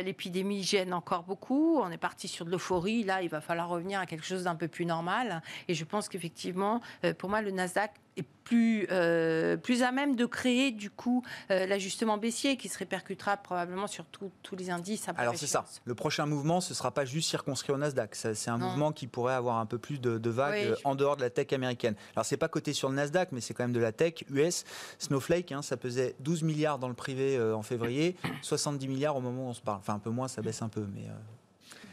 [0.02, 1.80] l'épidémie gêne encore beaucoup.
[1.80, 3.04] On est parti sur de l'euphorie.
[3.04, 5.42] Là, il va falloir revenir à quelque chose d'un peu plus normal.
[5.68, 6.82] Et je pense qu'effectivement,
[7.18, 11.66] pour moi, le Nasdaq est plus, euh, plus à même de créer du coup euh,
[11.66, 15.08] l'ajustement baissier qui se répercutera probablement sur tous les indices.
[15.18, 15.66] Alors c'est ça.
[15.86, 18.16] Le prochain mouvement, ce ne sera pas juste circonscrit au Nasdaq.
[18.16, 21.30] C'est un mouvement qui pourrait avoir un peu plus de, vagues en dehors de la
[21.30, 21.96] tech américaine.
[22.16, 24.66] Alors c'est pas coté sur le Nasdaq, mais c'est quand même de la tech US.
[25.00, 29.22] Snowflake, hein, ça pesait 12 milliards dans le privé euh, en février, 70 milliards au
[29.22, 29.80] moment où on se parle.
[29.80, 31.08] Enfin un peu moins, ça baisse un peu, mais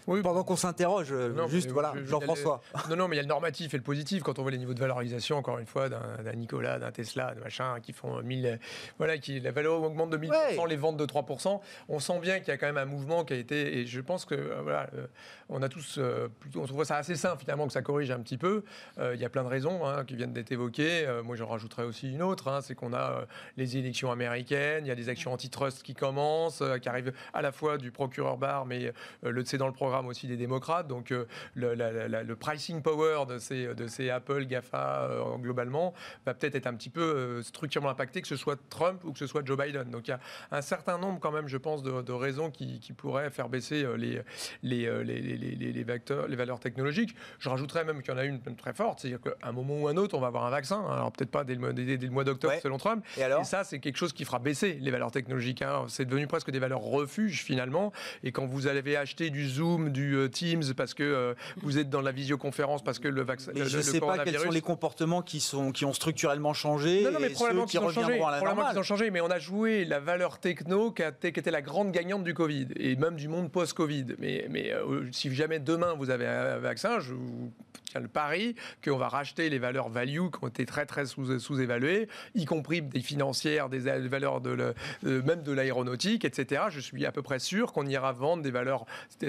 [0.08, 0.22] oui.
[0.22, 1.08] pendant qu'on s'interroge.
[1.12, 2.60] Euh, juste, voilà, Jean-François.
[2.90, 4.22] Non, non, mais il y a le normatif et le positif.
[4.22, 7.40] Quand on voit les niveaux de valorisation, encore une fois, d'un Nicolas, d'un Tesla, de
[7.40, 8.58] machin, qui font 1000.
[8.98, 11.60] Voilà, qui, la valeur augmente de 1000%, les ventes de 3%.
[11.88, 13.78] On sent bien qu'il y a quand même un mouvement qui a été.
[13.78, 15.06] Et je pense que, euh, voilà, euh,
[15.48, 15.98] on a tous.
[16.40, 18.62] plutôt, on trouve ça assez sain, finalement, que ça corrige un petit peu.
[18.98, 21.06] il y a plein de raisons hein, qui viennent d'être évoquées.
[21.24, 22.48] moi, j'en rajouterais aussi une autre.
[22.48, 23.24] Hein, c'est qu'on a
[23.56, 27.52] les élections américaines, il y a des actions antitrust qui commencent, qui arrivent à la
[27.52, 28.92] fois du procureur Barr, mais
[29.22, 30.86] le c'est dans le programme aussi des démocrates.
[30.86, 35.94] Donc euh, le, pricing power de ces, Apple, GAFA euh, globalement
[36.26, 39.18] va peut-être être un petit peu euh, structurellement impacté, que ce soit Trump ou que
[39.18, 39.90] ce soit Joe Biden.
[39.90, 40.20] Donc il y a
[40.50, 44.22] un certain nombre quand même, je pense, de, raisons qui, pourraient faire baisser les,
[44.62, 47.14] les, les, les, vecteurs, les valeurs technologiques.
[47.38, 49.88] Je rajouterais même qu'il y en a une très forte, c'est-à-dire qu'à un moment ou
[49.88, 50.84] un autre, on va avoir un vaccin.
[50.90, 53.04] Alors peut-être pas dès le, dès, le mois d'octobre selon Trump.
[53.16, 55.62] Et, alors ça, c'est quelque chose qui fera baisser les valeurs technologiques.
[55.62, 55.84] Hein.
[55.88, 57.92] C'est devenu presque des valeurs refuges finalement.
[58.22, 62.12] Et quand vous avez acheté du Zoom, du Teams, parce que vous êtes dans la
[62.12, 63.52] visioconférence, parce que le vaccin.
[63.54, 67.02] je ne sais pas quels sont les comportements qui, sont, qui ont structurellement changé.
[67.02, 69.10] Non, non mais probablement qui, ont changé, ont changé.
[69.10, 72.34] Mais on a joué la valeur techno qui, a, qui, était la grande gagnante du
[72.34, 74.06] Covid et même du monde post-Covid.
[74.18, 74.72] Mais, mais
[75.12, 77.52] si jamais demain vous avez un vaccin, je vous
[77.94, 82.44] le pari qu'on va racheter les valeurs value qui ont été très très sous-évaluées, y
[82.44, 83.78] compris des financières, des
[84.08, 86.64] valeurs de même de l'aéronautique, etc.
[86.70, 88.84] Je suis à peu près sûr qu'on ira vendre des valeurs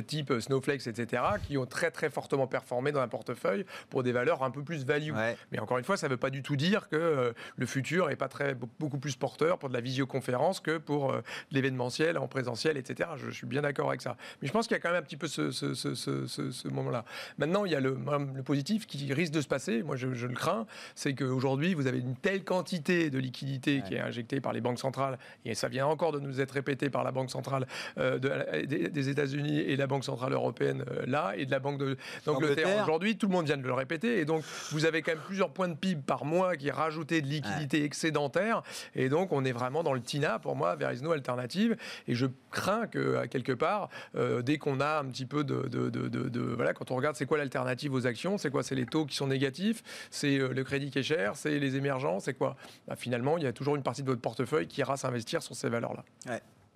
[0.07, 4.43] type Snowflakes, etc., qui ont très très fortement performé dans un portefeuille pour des valeurs
[4.43, 5.13] un peu plus value.
[5.51, 8.09] Mais encore une fois, ça ne veut pas du tout dire que euh, le futur
[8.09, 12.27] est pas très beaucoup plus porteur pour de la visioconférence que pour euh, l'événementiel en
[12.27, 13.09] présentiel, etc.
[13.17, 14.17] Je, suis bien d'accord avec ça.
[14.41, 15.93] Mais je pense qu'il y a quand même un petit peu ce, ce, ce,
[16.25, 17.05] ce moment-là.
[17.37, 17.97] Maintenant, il y a le,
[18.35, 19.83] le positif qui risque de se passer.
[19.83, 23.93] Moi, je, je le crains, c'est qu'aujourd'hui, vous avez une telle quantité de liquidités qui
[23.93, 27.03] est injectée par les banques centrales, et ça vient encore de nous être répété par
[27.03, 27.67] la Banque centrale
[27.99, 31.79] euh, des, États-Unis et la Banque centrale européenne euh, là, et de la Banque
[32.25, 33.17] d'Angleterre aujourd'hui.
[33.17, 35.67] Tout le monde vient de le répéter, et donc vous avez quand même plusieurs points
[35.67, 38.63] de PIB par mois qui rajoutaient de liquidités excédentaires,
[38.95, 41.77] et donc on est vraiment dans le TINA pour moi, vers no alternative,
[42.07, 46.41] et je crains que quelque part, euh, dès qu'on a un petit peu de, de,
[46.41, 49.15] voilà, quand on regarde c'est quoi l'alternative aux actions, c'est quoi, c'est les taux qui
[49.15, 52.55] sont négatifs, c'est le crédit qui est cher, c'est les émergents, c'est quoi?
[52.87, 55.55] Bah, Finalement, il y a toujours une partie de votre portefeuille qui ira s'investir sur
[55.55, 56.03] ces valeurs-là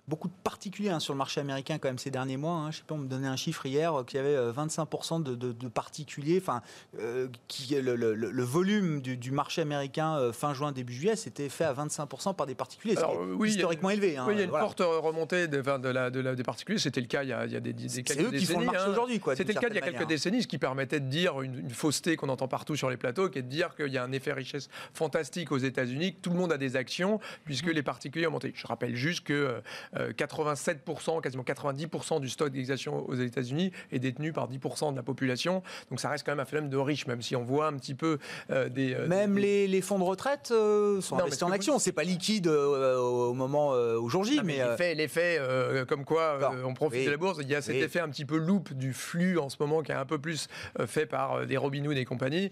[0.06, 2.54] beaucoup de particuliers hein, sur le marché américain quand même ces derniers mois.
[2.54, 2.70] Hein.
[2.70, 5.36] Je sais pas, on me donnait un chiffre hier euh, qu'il y avait 25% euh,
[5.36, 6.38] de, particuliers.
[6.42, 6.62] Enfin,
[6.98, 12.34] euh, qui, le, volume du, marché américain fin juin début juillet, c'était fait à 25%
[12.34, 12.96] par des particuliers.
[12.96, 14.16] C'est historiquement élevé.
[14.16, 16.78] Hein, oui, il y a une forte remontée de, de, la, des particuliers.
[16.78, 19.20] C'était le cas il y a, des, des, des eux qui font le marché aujourd'hui.
[19.36, 22.16] C'était le cas il y a quelques décennies, ce qui permettait de dire une, fausseté
[22.16, 24.32] qu'on entend partout sur les plateaux, qui est de dire qu'il y a un effet
[24.32, 28.32] richesse fantastique aux États-Unis, que tout le monde a des actions, puisque les particuliers ont
[28.32, 28.52] monté.
[28.54, 29.62] Je rappelle juste que
[29.94, 35.62] 87%, quasiment 90% du stock d'exactions aux États-Unis est détenu par 10% de la population.
[35.90, 37.94] Donc ça reste quand même un phénomène de riche, même si on voit un petit
[37.94, 38.18] peu
[38.50, 38.94] euh, des.
[38.94, 41.78] Euh, même Les, fonds de retraite euh, sont investis en actions.
[41.78, 44.62] C'est pas liquide au moment au jour J, mais.
[44.94, 45.40] L'effet,
[45.88, 48.36] comme quoi on profite de la bourse, il y a cet effet un petit peu
[48.36, 50.48] loupe du flux en ce moment qui est un peu plus
[50.86, 52.50] fait par des Robinhood et compagnie.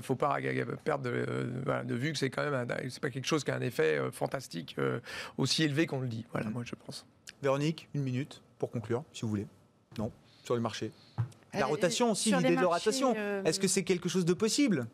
[0.00, 0.36] faut pas
[0.84, 4.00] perdre de, vue que c'est quand même c'est pas quelque chose qui a un effet
[4.12, 4.76] fantastique
[5.38, 6.24] aussi élevé qu'on le dit.
[6.32, 7.06] Voilà, moi je pense.
[7.42, 9.46] Véronique, une minute pour conclure, si vous voulez.
[9.98, 10.12] Non,
[10.44, 10.92] sur le marché.
[11.54, 13.14] La euh, rotation aussi, l'idée de la rotation.
[13.16, 14.86] Euh, Est-ce que c'est quelque chose de possible?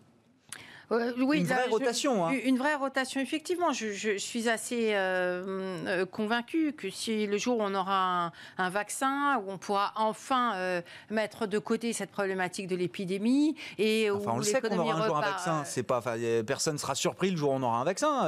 [0.90, 2.26] Euh, oui, une vraie rotation.
[2.26, 2.32] Hein.
[2.44, 3.72] Une vraie rotation, effectivement.
[3.72, 9.50] Je, suis assez euh, convaincue que si le jour où on aura un, vaccin, où
[9.50, 14.62] on pourra enfin mettre de côté cette problématique de l'épidémie et enfin, on le sait
[14.62, 15.64] qu'on aura un jour un vaccin.
[15.64, 16.02] C'est pas,
[16.46, 18.22] personne sera surpris le jour où on aura un vaccin.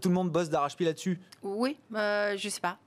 [0.00, 1.20] tout le monde bosse d'arrache-pied là-dessus.
[1.44, 2.78] Oui, je sais pas.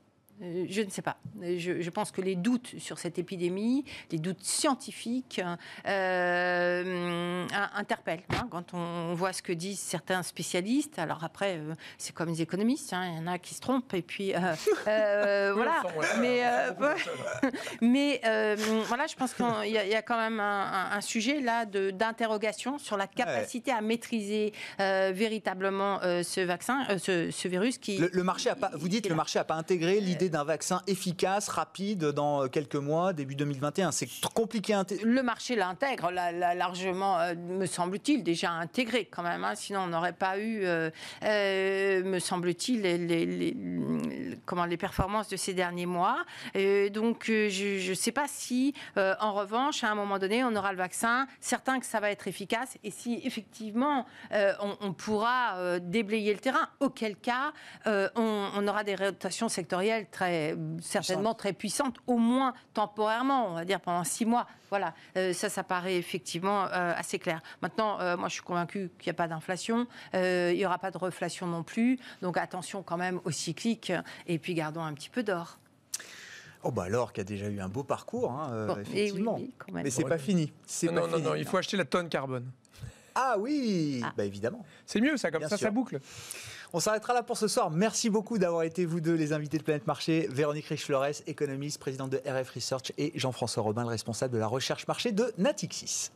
[0.41, 1.17] Euh, je ne sais pas.
[1.41, 5.41] Je, pense que les doutes sur cette épidémie, les doutes scientifiques,
[5.87, 8.23] euh, interpellent.
[8.29, 12.41] Hein, quand on voit ce que disent certains spécialistes, alors après, euh, c'est comme les
[12.41, 14.33] économistes, hein, il y en a qui se trompent, et puis
[14.85, 15.83] voilà.
[16.19, 16.43] Mais,
[17.81, 18.21] mais
[18.87, 23.71] voilà, je pense qu'il y, a quand même un, sujet là d'interrogation sur la capacité
[23.71, 27.97] à maîtriser véritablement ce vaccin, ce, virus qui.
[27.97, 28.71] Le, marché a pas.
[28.73, 33.13] Vous dites le marché n'a pas intégré l'idée d'un vaccin efficace, rapide, dans quelques mois,
[33.13, 33.91] début 2021.
[33.91, 34.73] C'est compliqué
[35.03, 39.43] Le marché l'intègre largement, euh, me semble-t-il, déjà intégré quand même.
[39.43, 39.53] Hein.
[39.55, 40.89] sinon, on n'aurait pas eu, euh,
[41.23, 43.55] euh, me semble-t-il, les,
[44.45, 46.25] comment, les performances de ces derniers mois.
[46.91, 50.77] donc, je ne sais pas si, en revanche, à un moment donné, on aura le
[50.79, 54.05] vaccin, certain que ça va être efficace, et si effectivement,
[54.81, 57.53] on, pourra déblayer le terrain, auquel cas,
[57.85, 63.65] on, on aura des rotations sectorielles très certainement très puissante, au moins temporairement, on va
[63.65, 64.47] dire pendant six mois.
[64.69, 67.41] Voilà, euh, ça, ça paraît effectivement euh, assez clair.
[67.61, 70.91] Maintenant, euh, moi, je suis convaincue qu'il n'y a pas d'inflation, il n'y aura pas
[70.91, 71.99] de reflation non plus.
[72.21, 73.91] Donc attention quand même aux cycliques,
[74.27, 75.59] et puis gardons un petit peu d'or.
[76.65, 79.37] Oh bah l'or qui a déjà eu un beau parcours, hein, eh effectivement.
[79.73, 80.53] Mais c'est pas fini.
[80.83, 82.49] Non, non, non, il faut acheter la tonne carbone.
[83.15, 84.13] Ah oui, ah.
[84.17, 84.65] Bah, évidemment.
[84.85, 85.99] C'est mieux ça, comme ça, ça boucle.
[86.75, 87.69] On s'arrêtera là pour ce soir.
[87.69, 90.27] Merci beaucoup d'avoir été vous deux les invités de Planète Marché.
[90.31, 94.87] Véronique Riche-Flores, économiste, présidente de RF Research et Jean-François Robin, le responsable de la recherche
[94.87, 96.09] marché de Natixis.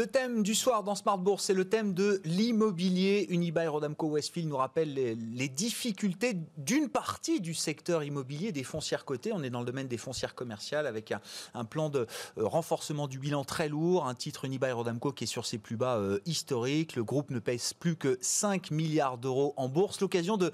[0.00, 3.26] Le thème du soir dans Smart Bourse, c'est le thème de l'immobilier.
[3.28, 9.30] Unibail Rodamco Westfield nous rappelle les, difficultés d'une partie du secteur immobilier des foncières cotées.
[9.34, 11.12] On est dans le domaine des foncières commerciales avec
[11.52, 12.06] un, plan de
[12.38, 15.76] euh, renforcement du bilan très lourd, un titre Unibail Rodamco qui est sur ses plus
[15.76, 16.96] bas euh, historiques.
[16.96, 20.00] Le groupe ne pèse plus que 5 milliards d'euros en bourse.
[20.00, 20.50] L'occasion de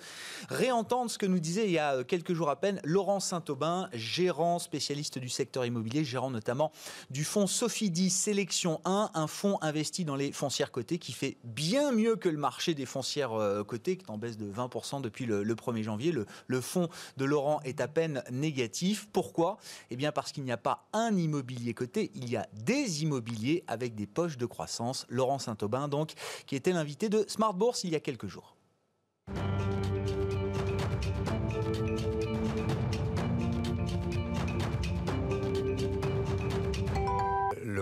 [0.49, 4.59] réentendre ce que nous disait il y a quelques jours à peine Laurent Saint-Aubin, gérant
[4.59, 6.73] spécialiste du secteur immobilier, gérant notamment
[7.11, 9.27] du fonds Sophie Sélection 1, un
[9.61, 13.65] investi dans les foncières cotées qui fait bien mieux que le marché des foncières euh,
[13.65, 16.13] cotées, qui est en baisse de 20% depuis le, 1er janvier.
[16.13, 19.09] Le, le fonds de Laurent est à peine négatif.
[19.13, 19.59] Pourquoi?
[19.91, 23.65] Eh bien parce qu'il n'y a pas un immobilier coté, il y a des immobiliers
[23.67, 25.07] avec des poches de croissance.
[25.09, 26.13] Laurent Saint-Aubin, donc,
[26.47, 28.57] qui était l'invité de Smart Bourse il y a quelques jours.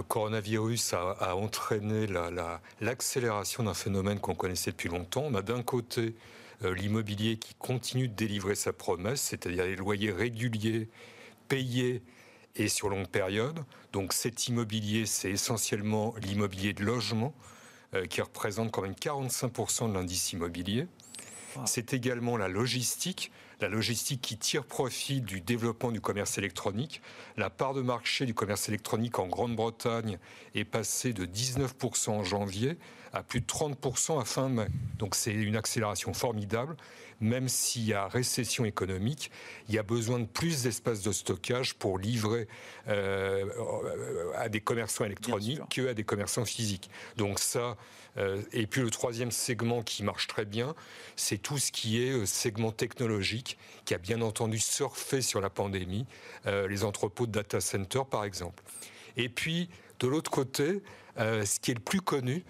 [0.09, 2.07] Coronavirus a, entraîné
[2.81, 5.25] l'accélération d'un phénomène qu'on connaissait depuis longtemps.
[5.27, 6.15] On a d'un côté
[6.65, 10.89] euh, l'immobilier qui continue de délivrer sa promesse, c'est-à-dire les loyers réguliers,
[11.49, 12.03] payés
[12.57, 13.65] et sur longue période.
[13.93, 17.35] Donc cet immobilier, c'est essentiellement l'immobilier de logement,
[17.95, 20.87] euh, qui représente quand même 45% de l'indice immobilier.
[21.67, 23.31] C'est également la logistique,
[23.61, 27.03] la logistique qui tire profit du développement du commerce électronique.
[27.37, 30.19] La part de marché du commerce électronique en Grande-Bretagne
[30.55, 32.77] est passée de 19% en janvier
[33.13, 34.67] à plus de 30% à fin mai.
[34.99, 36.77] Donc c'est une accélération formidable.
[37.21, 39.31] Même s'il y a récession économique,
[39.69, 42.49] il y a besoin de plus d'espace de stockage pour livrer
[42.89, 43.45] euh,
[44.37, 46.91] à des commerçants électroniques qu'à des commerçants physiques.
[47.17, 47.77] Donc ça,
[48.17, 50.75] euh, et puis le troisième segment qui marche très bien,
[51.17, 55.51] c'est tout ce qui est euh, segment technologique, qui a bien entendu surfé sur la
[55.51, 56.07] pandémie,
[56.47, 58.63] les entrepôts de data center par exemple.
[59.17, 59.69] Et puis,
[60.01, 60.83] de l'autre côté,
[61.17, 62.45] ce qui est le plus connu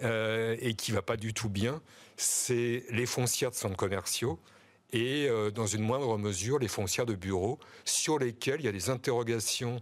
[0.00, 1.80] et qui va pas du tout bien,
[2.16, 4.38] c'est les foncières de centres commerciaux
[4.92, 8.90] et dans une moindre mesure les foncières de bureaux sur lesquelles il y a des
[8.90, 9.80] interrogations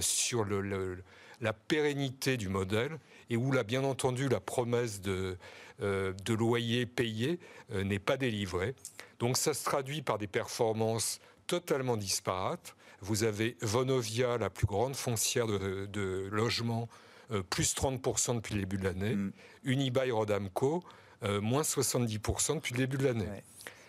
[0.00, 1.02] sur le,
[1.40, 2.98] la pérennité du modèle
[3.30, 5.36] et où, là, bien entendu, la promesse de,
[5.82, 7.40] euh, de loyer payé
[7.72, 8.74] euh, n'est pas délivrée.
[9.18, 12.76] Donc ça se traduit par des performances totalement disparates.
[13.00, 16.88] Vous avez Vonovia, la plus grande foncière de, de logement,
[17.30, 19.14] euh, plus 30% depuis le début de l'année.
[19.14, 19.32] Mm.
[19.64, 20.84] Unibail Rodamco,
[21.22, 23.26] moins 70% depuis le début de l'année.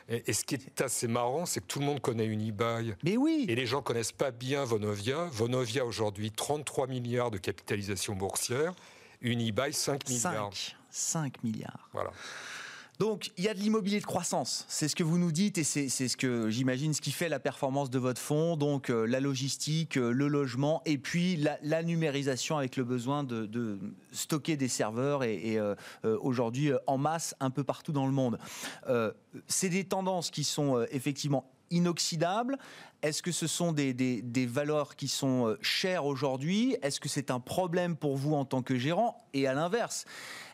[0.09, 2.95] Et, ce qui est assez marrant, c'est que tout le monde connaît Unibail.
[3.03, 3.45] Mais oui.
[3.49, 5.25] Et les gens connaissent pas bien Vonovia.
[5.31, 8.73] Vonovia aujourd'hui 33 milliards de capitalisation boursière.
[9.21, 10.51] Unibail 5 milliards.
[10.89, 11.89] 5, milliards.
[11.91, 12.11] Voilà.
[12.99, 14.65] Donc, il y a de l'immobilier de croissance.
[14.67, 17.39] C'est ce que vous nous dites et c'est ce que j'imagine ce qui fait la
[17.39, 18.57] performance de votre fonds.
[18.57, 23.79] Donc, euh, la logistique, euh, le logement et puis la, numérisation avec le besoin de,
[24.11, 28.39] stocker des serveurs et, euh, aujourd'hui en masse un peu partout dans le monde.
[29.47, 32.57] c'est des tendances qui sont effectivement inoxydables.
[33.03, 36.75] Est-ce que ce sont des, des, valeurs qui sont chères aujourd'hui?
[36.81, 39.17] Est-ce que c'est un problème pour vous en tant que gérant?
[39.33, 40.05] Et à l'inverse,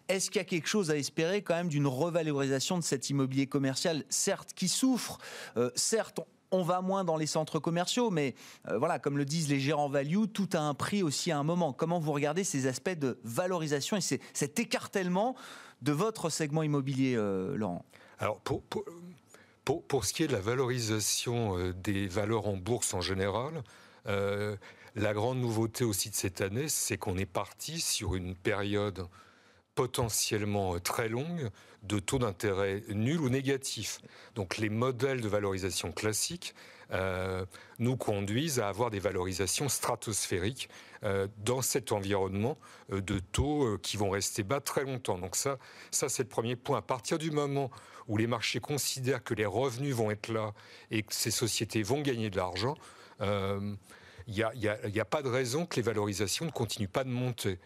[0.10, 3.48] est-ce qu'il y a quelque chose à espérer quand même d'une revalorisation de cet immobilier
[3.48, 5.20] commercial, certes qui souffre,
[5.58, 6.20] euh, certes
[6.56, 8.36] on va moins dans les centres commerciaux, mais
[8.68, 11.44] euh, voilà, comme le disent les gérants value, tout a un prix aussi à un
[11.44, 11.74] moment.
[11.74, 15.36] Comment vous regardez ces aspects de valorisation et cet écartèlement
[15.82, 17.84] de votre segment immobilier, euh, Laurent?
[18.20, 18.62] Alors, pour,
[19.66, 23.64] pour, ce qui est de la valorisation des valeurs en bourse en général,
[24.06, 29.08] la grande nouveauté aussi de cette année, c'est qu'on est parti sur une période
[29.76, 31.50] potentiellement euh, très longue
[31.84, 34.00] de taux d'intérêt nul ou négatif.
[34.36, 36.56] Donc les modèles de valorisation classiques
[36.92, 37.46] euh,
[37.80, 40.70] nous conduisent à avoir des valorisations stratosphériques
[41.04, 42.58] euh, dans cet environnement
[42.90, 45.18] de taux qui vont rester bas très longtemps.
[45.18, 45.58] Donc ça,
[45.92, 46.78] ça c'est le premier point.
[46.78, 47.70] À partir du moment
[48.08, 50.54] où les marchés considèrent que les revenus vont être là
[50.92, 52.76] et que ces sociétés vont gagner de l'argent,
[53.22, 53.78] il
[54.28, 54.52] n'y a,
[55.02, 57.60] a, pas de raison que les valorisations ne continuent pas de monter.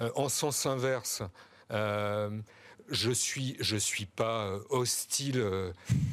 [0.00, 1.22] Euh, en sens inverse,
[1.70, 2.30] euh,
[2.90, 5.44] je suis je suis pas euh, hostile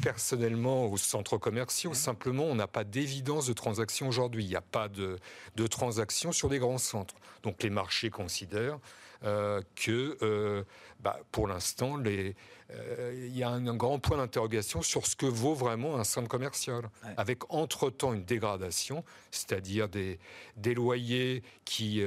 [0.01, 1.93] personnellement aux centres commerciaux.
[1.93, 4.43] Simplement, on n'a pas d'évidence de transaction aujourd'hui.
[4.43, 5.17] Il n'y a pas de,
[5.55, 7.15] de transaction sur des grands centres.
[7.43, 8.79] Donc les marchés considèrent
[9.21, 10.65] que,
[10.99, 12.35] bah, pour l'instant, il
[13.37, 17.51] y a un, grand point d'interrogation sur ce que vaut vraiment un centre commercial, avec
[17.53, 20.19] entre-temps une dégradation, c'est-à-dire des,
[20.57, 22.01] des loyers qui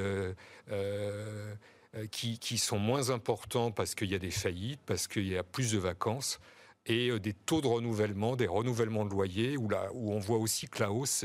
[0.73, 1.55] euh,
[1.97, 5.45] euh, qui, sont moins importants parce qu'il y a des faillites, parce qu'il y a
[5.45, 6.41] plus de vacances.
[6.87, 10.39] Et euh, des taux de renouvellement, des renouvellements de loyers, où, là, où on voit
[10.39, 11.25] aussi que la hausse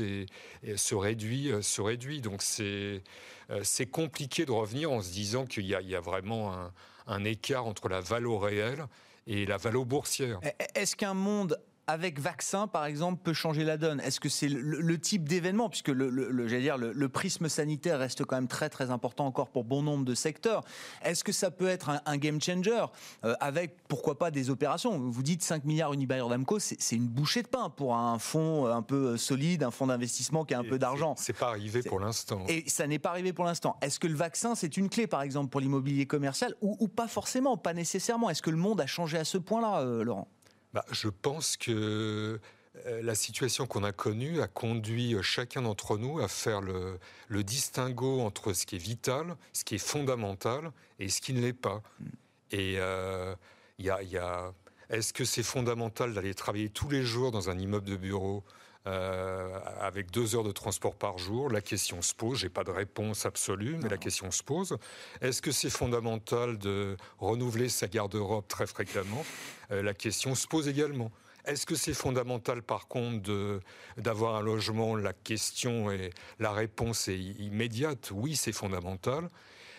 [0.76, 2.20] se, réduit, euh, se réduit.
[2.20, 6.72] Donc c'est compliqué de revenir en se disant qu'il y, y, a vraiment un,
[7.06, 8.86] un écart entre la valeur réelle
[9.26, 10.40] et la valeur boursière.
[10.74, 11.58] Est-ce qu'un monde
[11.90, 14.00] avec vaccin, par exemple, peut changer la donne?
[14.00, 18.46] Est-ce que c'est le, type d'événement, puisque le, dire, le, prisme sanitaire reste quand même
[18.46, 20.62] très très important encore pour bon nombre de secteurs.
[21.02, 22.84] Est-ce que ça peut être un, game changer?
[23.24, 24.98] Euh, avec, pourquoi pas, des opérations?
[24.98, 28.82] Vous dites 5 milliards Unibail Rodamco, c'est une bouchée de pain pour un fonds un
[28.82, 31.14] peu solide, un fonds d'investissement qui a un peu d'argent.
[31.16, 32.44] C'est pas arrivé pour l'instant.
[32.48, 33.76] Et ça n'est pas arrivé pour l'instant.
[33.82, 36.54] Est-ce que le vaccin, c'est une clé, par exemple, pour l'immobilier commercial?
[36.60, 38.30] Ou, pas forcément, pas nécessairement?
[38.30, 40.28] Est-ce que le monde a changé à ce point-là, euh, Laurent?
[40.72, 42.40] Bah, je pense que
[42.86, 46.98] euh, la situation qu'on a connue a conduit euh, chacun d'entre nous à faire le,
[47.42, 51.52] distinguo entre ce qui est vital, ce qui est fondamental et ce qui ne l'est
[51.52, 51.82] pas.
[51.98, 52.04] Mm.
[52.52, 53.34] Et euh,
[53.78, 54.52] il y a,
[54.88, 58.44] est-ce que c'est fondamental d'aller travailler tous les jours dans un immeuble de bureau
[58.86, 62.38] avec deux heures de transport par jour La question se pose.
[62.38, 64.76] J'ai pas de réponse absolue, mais la question se pose.
[65.20, 69.24] Est-ce que c'est fondamental de renouveler sa garde-robe très fréquemment?
[69.70, 71.10] Euh, la question se pose également.
[71.44, 73.60] Est-ce que c'est fondamental, par contre,
[73.96, 74.94] d'avoir un logement?
[74.94, 78.10] La question et la réponse est immédiate.
[78.12, 79.28] Oui, c'est fondamental.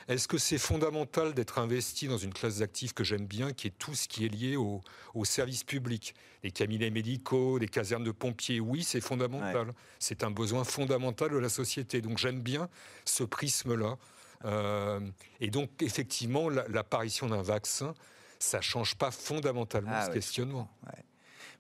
[0.08, 3.78] Est-ce que c'est fondamental d'être investi dans une classe d'actifs que j'aime bien, qui est
[3.78, 4.82] tout ce qui est lié au,
[5.24, 6.16] service public?
[6.44, 9.74] Les cabinets médicaux, les casernes de pompiers, oui, c'est fondamental.
[10.00, 12.02] C'est un besoin fondamental de la société.
[12.02, 12.70] Donc j'aime bien
[13.06, 13.98] ce prisme-là.
[14.46, 15.00] Euh,
[15.40, 17.94] et donc, effectivement, l'apparition d'un vaccin
[18.42, 20.70] ça change pas fondamentalement ah ce questionnement.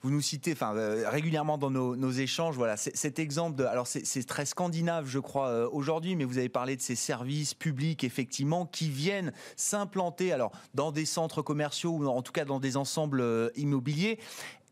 [0.01, 4.45] Vous nous citez euh, régulièrement dans nos, échanges voilà, cet exemple, de, alors c'est très
[4.45, 8.89] scandinave je crois euh, aujourd'hui, mais vous avez parlé de ces services publics effectivement qui
[8.89, 10.35] viennent s'implanter
[10.73, 14.19] dans des centres commerciaux ou en tout cas dans des ensembles euh, immobiliers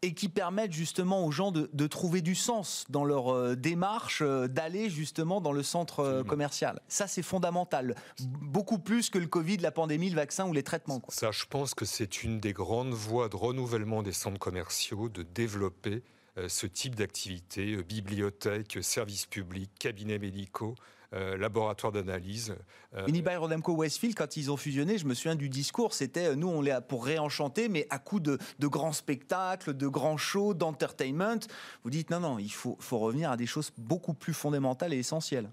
[0.01, 4.47] et qui permettent justement aux gens de, trouver du sens dans leur euh, démarche, euh,
[4.47, 6.81] d'aller justement dans le centre euh, commercial.
[6.87, 7.95] Ça, c'est fondamental.
[8.19, 11.01] Beaucoup plus que le Covid, la pandémie, le vaccin ou les traitements.
[11.09, 15.23] Ça, je pense que c'est une des grandes voies de renouvellement des centres commerciaux, de
[15.23, 16.03] développer
[16.47, 20.75] ce type d'activité, bibliothèques, services publics, cabinets médicaux,
[21.13, 22.55] euh, laboratoire d'analyse.
[22.93, 26.35] Euh, Unibail Rodamco Westfield, quand ils ont fusionné, je me souviens du discours, c'était euh,
[26.35, 31.39] nous on l'est pour réenchanter, mais à coup de, grands spectacles, de grands shows, d'entertainment.
[31.83, 34.99] Vous dites non, non, il faut, faut revenir à des choses beaucoup plus fondamentales et
[34.99, 35.49] essentielles.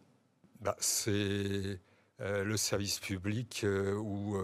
[0.61, 1.81] Bah, c'est
[2.19, 4.37] le service public ou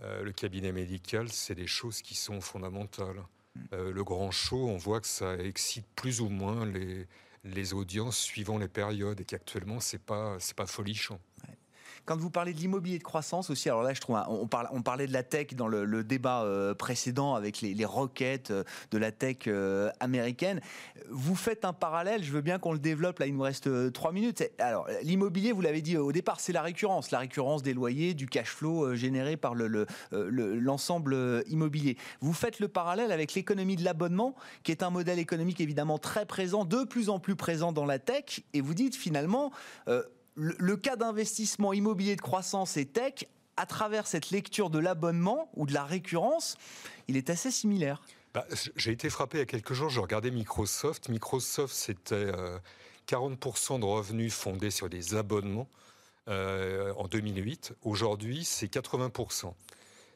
[0.00, 3.22] le cabinet médical, c'est des choses qui sont fondamentales.
[3.54, 3.90] Hmm.
[3.90, 7.08] le grand show, on voit que ça excite plus ou moins les,
[7.48, 11.18] les audiences suivant les périodes et qu'actuellement, c'est pas, c'est pas folichon.
[12.08, 15.12] Quand vous parlez de l'immobilier de croissance aussi, alors là, je trouve, on, parlait de
[15.12, 19.90] la tech dans le, débat euh, précédent avec les, roquettes euh, de la tech euh,
[20.00, 20.62] américaine.
[21.10, 24.12] Vous faites un parallèle, je veux bien qu'on le développe, là, il nous reste trois
[24.12, 24.42] minutes.
[24.58, 28.26] Alors, l'immobilier, vous l'avez dit au départ, c'est la récurrence, la récurrence des loyers, du
[28.26, 31.98] cash flow généré par l'ensemble le, immobilier.
[32.22, 36.24] Vous faites le parallèle avec l'économie de l'abonnement, qui est un modèle économique évidemment très
[36.24, 39.52] présent, de plus en plus présent dans la tech, et vous dites finalement,
[40.38, 43.26] le, cas d'investissement immobilier de croissance et tech,
[43.56, 46.56] à travers cette lecture de l'abonnement ou de la récurrence,
[47.08, 48.00] il est assez similaire.
[48.34, 51.08] Bah, j'ai été frappé il y a quelques jours, je regardais Microsoft.
[51.08, 52.30] Microsoft, c'était
[53.08, 55.68] 40% euh, de revenus fondés sur des abonnements
[56.28, 57.74] euh, en 2008.
[57.82, 59.52] Aujourd'hui, c'est 80%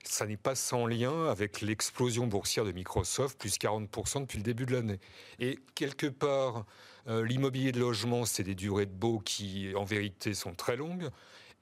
[0.04, 4.66] ça n'est pas sans lien avec l'explosion boursière de Microsoft, plus 40% depuis le début
[4.66, 5.00] de l'année.
[5.38, 6.64] Et quelque part,
[7.08, 11.08] euh, l'immobilier de logement, c'est des durées de baux qui, en vérité, sont très longues.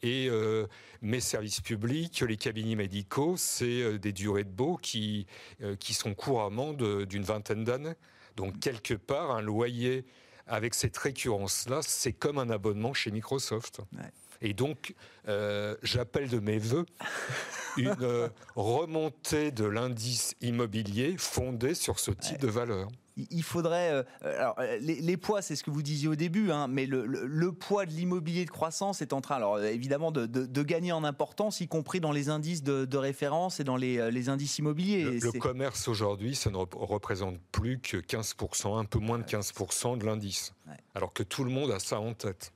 [0.02, 0.66] Et euh,
[1.02, 5.26] mes services publics, les cabinets médicaux, c'est euh, des durées de baux qui,
[5.78, 7.94] qui sont couramment d'une vingtaine d'années.
[8.36, 10.04] Donc, quelque part, un loyer
[10.46, 13.82] avec cette récurrence-là, c'est comme un abonnement chez Microsoft.
[14.42, 14.94] Et donc,
[15.82, 16.86] j'appelle de mes voeux
[17.76, 22.88] une remontée de l'indice immobilier fondé sur ce type de valeur
[23.30, 23.92] il faudrait.
[23.92, 27.52] Euh, alors, euh, les, poids, c'est ce que vous disiez au début, hein, mais le,
[27.52, 31.68] poids de l'immobilier de croissance est en train, alors évidemment, de, gagner en importance, y
[31.68, 35.18] compris dans les indices de, référence et dans les, euh, indices immobiliers.
[35.20, 40.04] Le, commerce aujourd'hui, ça ne représente plus que 15%, un peu moins de 15% de
[40.04, 40.52] l'indice,
[40.94, 42.52] alors que tout le monde a ça en tête.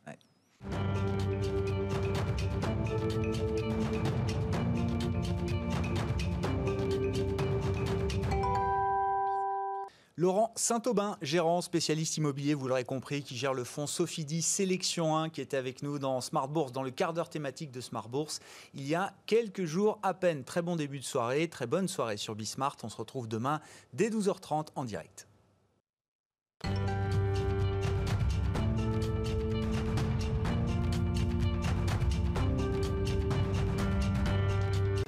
[10.16, 15.28] Laurent Saint-Aubin, gérant spécialiste immobilier, vous l'aurez compris, qui gère le fonds Sophie Sélection 1,
[15.28, 18.38] qui était avec nous dans Smart Bourse, dans le quart d'heure thématique de Smart Bourse,
[18.74, 20.44] il y a quelques jours à peine.
[20.44, 22.76] Très bon début de soirée, très bonne soirée sur Bismart.
[22.84, 23.60] On se retrouve demain
[23.92, 25.26] dès 12h30 en direct.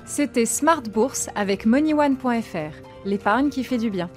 [0.04, 4.10] C'était Smart Bourse avec MoneyOne.fr, l'épargne qui fait du bien.